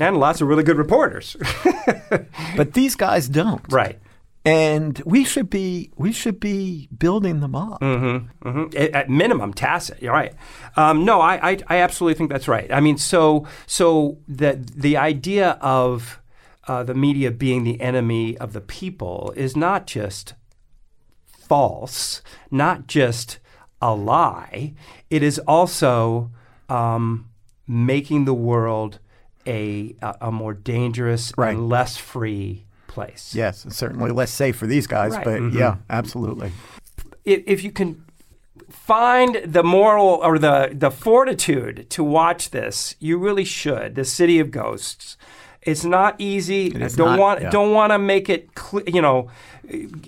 And 0.01 0.17
lots 0.19 0.41
of 0.41 0.47
really 0.47 0.62
good 0.62 0.79
reporters. 0.79 1.37
But 2.57 2.73
these 2.75 2.95
guys 2.95 3.29
don't. 3.29 3.61
right. 3.71 3.99
And 4.48 5.00
we 5.04 5.24
should 5.24 5.50
be 5.50 5.90
we 5.96 6.11
should 6.12 6.40
be 6.40 6.88
building 6.96 7.40
them 7.40 7.54
up. 7.54 7.80
Mhm. 7.80 8.74
At, 8.74 8.90
at 8.94 9.11
minimum, 9.11 9.52
tacit. 9.52 10.00
You're 10.00 10.12
right. 10.12 10.32
Um, 10.76 11.04
no, 11.04 11.20
I, 11.20 11.50
I, 11.50 11.58
I 11.68 11.76
absolutely 11.78 12.16
think 12.16 12.30
that's 12.30 12.48
right. 12.48 12.72
I 12.72 12.80
mean, 12.80 12.96
so 12.98 13.46
so 13.66 14.18
the 14.26 14.52
the 14.74 14.96
idea 14.96 15.58
of 15.61 16.20
uh, 16.66 16.82
the 16.82 16.94
media 16.94 17.30
being 17.30 17.64
the 17.64 17.80
enemy 17.80 18.37
of 18.38 18.52
the 18.52 18.61
people 18.61 19.32
is 19.37 19.56
not 19.56 19.87
just 19.87 20.34
false, 21.26 22.22
not 22.50 22.87
just 22.87 23.38
a 23.80 23.94
lie. 23.94 24.74
It 25.11 25.22
is 25.22 25.38
also 25.40 26.30
um, 26.68 27.28
making 27.66 28.24
the 28.24 28.34
world 28.34 28.98
a 29.46 29.94
a, 30.02 30.14
a 30.22 30.32
more 30.32 30.54
dangerous 30.54 31.32
Right. 31.37 31.54
and 31.54 31.68
less 31.68 31.96
free 31.96 32.64
place. 32.88 33.35
Yes, 33.35 33.64
it's 33.64 33.77
certainly 33.77 34.11
less 34.11 34.31
safe 34.33 34.57
for 34.57 34.66
these 34.66 34.87
guys, 34.88 35.12
Right. 35.12 35.24
but 35.24 35.40
mm-hmm. 35.40 35.59
yeah, 35.59 35.77
absolutely. 35.88 36.51
if, 37.24 37.42
if 37.46 37.62
you 37.62 37.70
can 37.70 38.05
find 38.68 39.40
the 39.44 39.62
moral 39.62 40.20
or 40.22 40.38
the, 40.38 40.70
the 40.72 40.90
fortitude 40.90 41.89
to 41.91 42.03
watch 42.03 42.51
this, 42.51 42.97
you 42.99 43.18
really 43.18 43.45
should. 43.45 43.95
The 43.95 44.05
City 44.05 44.41
of 44.41 44.51
Ghosts. 44.51 45.16
It's 45.62 45.84
not 45.84 46.16
easy. 46.18 46.66
is 46.68 46.97
don't 46.97 47.11
not, 47.11 47.18
want 47.18 47.41
yeah. 47.43 47.51
don't 47.51 47.72
want 47.72 47.93
to 47.93 47.99
make 47.99 48.30
it 48.30 48.49
cl- 48.59 48.84
you 48.86 49.03
know 49.03 49.28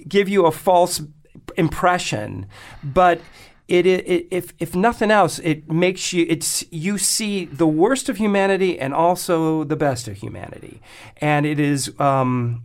give 0.08 0.28
you 0.28 0.46
a 0.46 0.52
false 0.52 1.02
impression, 1.56 2.46
but 2.82 3.20
it, 3.70 3.86
it, 3.86 4.26
if 4.30 4.52
if 4.58 4.74
nothing 4.74 5.10
else, 5.10 5.38
it 5.38 5.70
makes 5.70 6.12
you 6.12 6.26
it's 6.28 6.64
you 6.70 6.98
see 6.98 7.44
the 7.44 7.66
worst 7.66 8.08
of 8.08 8.16
humanity 8.16 8.78
and 8.78 8.92
also 8.92 9.64
the 9.64 9.76
best 9.76 10.08
of 10.08 10.16
humanity, 10.16 10.82
and 11.18 11.46
it 11.46 11.60
is 11.60 11.98
um, 12.00 12.64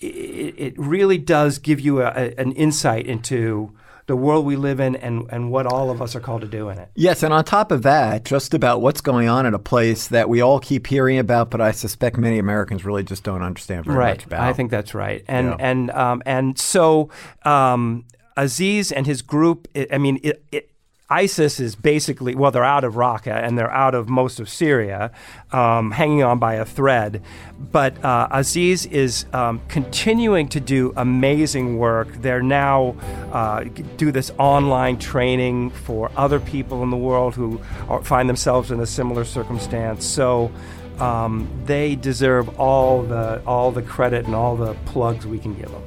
it, 0.00 0.54
it 0.56 0.74
really 0.78 1.18
does 1.18 1.58
give 1.58 1.78
you 1.78 2.00
a, 2.00 2.06
a, 2.06 2.34
an 2.38 2.52
insight 2.52 3.06
into 3.06 3.72
the 4.06 4.16
world 4.16 4.44
we 4.44 4.56
live 4.56 4.80
in 4.80 4.96
and, 4.96 5.24
and 5.30 5.52
what 5.52 5.66
all 5.66 5.88
of 5.88 6.02
us 6.02 6.16
are 6.16 6.20
called 6.20 6.40
to 6.40 6.48
do 6.48 6.68
in 6.68 6.78
it. 6.78 6.90
Yes, 6.96 7.22
and 7.22 7.32
on 7.32 7.44
top 7.44 7.70
of 7.70 7.82
that, 7.82 8.24
just 8.24 8.54
about 8.54 8.80
what's 8.80 9.00
going 9.00 9.28
on 9.28 9.46
in 9.46 9.54
a 9.54 9.58
place 9.58 10.08
that 10.08 10.28
we 10.28 10.40
all 10.40 10.58
keep 10.58 10.88
hearing 10.88 11.18
about, 11.18 11.48
but 11.50 11.60
I 11.60 11.70
suspect 11.70 12.16
many 12.16 12.38
Americans 12.38 12.84
really 12.84 13.04
just 13.04 13.22
don't 13.22 13.42
understand 13.42 13.84
very 13.84 13.96
right. 13.96 14.16
much 14.16 14.26
about. 14.26 14.40
I 14.40 14.52
think 14.52 14.72
that's 14.72 14.94
right. 14.94 15.22
And 15.28 15.48
Yeah. 15.48 15.56
and 15.60 15.90
um, 15.92 16.22
and 16.26 16.58
so 16.58 17.10
um, 17.44 18.04
Aziz 18.36 18.92
and 18.92 19.06
his 19.06 19.22
group. 19.22 19.68
I 19.90 19.98
mean, 19.98 20.20
it, 20.22 20.42
it, 20.52 20.70
ISIS 21.10 21.58
is 21.58 21.74
basically 21.74 22.36
well, 22.36 22.52
they're 22.52 22.64
out 22.64 22.84
of 22.84 22.94
Raqqa 22.94 23.34
and 23.34 23.58
they're 23.58 23.70
out 23.70 23.96
of 23.96 24.08
most 24.08 24.38
of 24.38 24.48
Syria, 24.48 25.10
um, 25.50 25.90
hanging 25.90 26.22
on 26.22 26.38
by 26.38 26.54
a 26.54 26.64
thread. 26.64 27.22
But 27.58 28.02
uh, 28.04 28.28
Aziz 28.30 28.86
is 28.86 29.26
um, 29.32 29.60
continuing 29.68 30.48
to 30.50 30.60
do 30.60 30.92
amazing 30.96 31.78
work. 31.78 32.08
They're 32.22 32.42
now 32.42 32.94
uh, 33.32 33.64
do 33.96 34.12
this 34.12 34.30
online 34.38 34.98
training 34.98 35.70
for 35.70 36.12
other 36.16 36.38
people 36.38 36.84
in 36.84 36.90
the 36.90 36.96
world 36.96 37.34
who 37.34 37.60
are, 37.88 38.02
find 38.04 38.28
themselves 38.28 38.70
in 38.70 38.78
a 38.80 38.86
similar 38.86 39.24
circumstance. 39.24 40.06
So. 40.06 40.50
Um, 40.98 41.48
they 41.64 41.96
deserve 41.96 42.60
all 42.60 43.02
the 43.02 43.42
all 43.46 43.72
the 43.72 43.80
credit 43.80 44.26
and 44.26 44.34
all 44.34 44.54
the 44.54 44.74
plugs 44.84 45.26
we 45.26 45.38
can 45.38 45.54
give 45.54 45.70
them. 45.70 45.82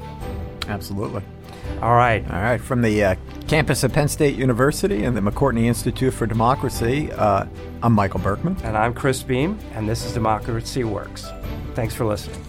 Absolutely. 0.67 1.21
All 1.83 1.95
right. 1.95 2.23
All 2.31 2.41
right. 2.41 2.61
From 2.61 2.81
the 2.81 3.03
uh, 3.03 3.15
campus 3.49 3.83
of 3.83 3.91
Penn 3.91 4.07
State 4.07 4.37
University 4.37 5.03
and 5.03 5.17
the 5.17 5.19
McCourtney 5.19 5.65
Institute 5.65 6.13
for 6.13 6.25
Democracy, 6.25 7.11
uh, 7.11 7.45
I'm 7.81 7.91
Michael 7.91 8.21
Berkman. 8.21 8.55
And 8.63 8.77
I'm 8.77 8.93
Chris 8.93 9.21
Beem, 9.21 9.59
and 9.73 9.89
this 9.89 10.05
is 10.05 10.13
Democracy 10.13 10.85
Works. 10.85 11.27
Thanks 11.75 11.93
for 11.93 12.05
listening. 12.05 12.41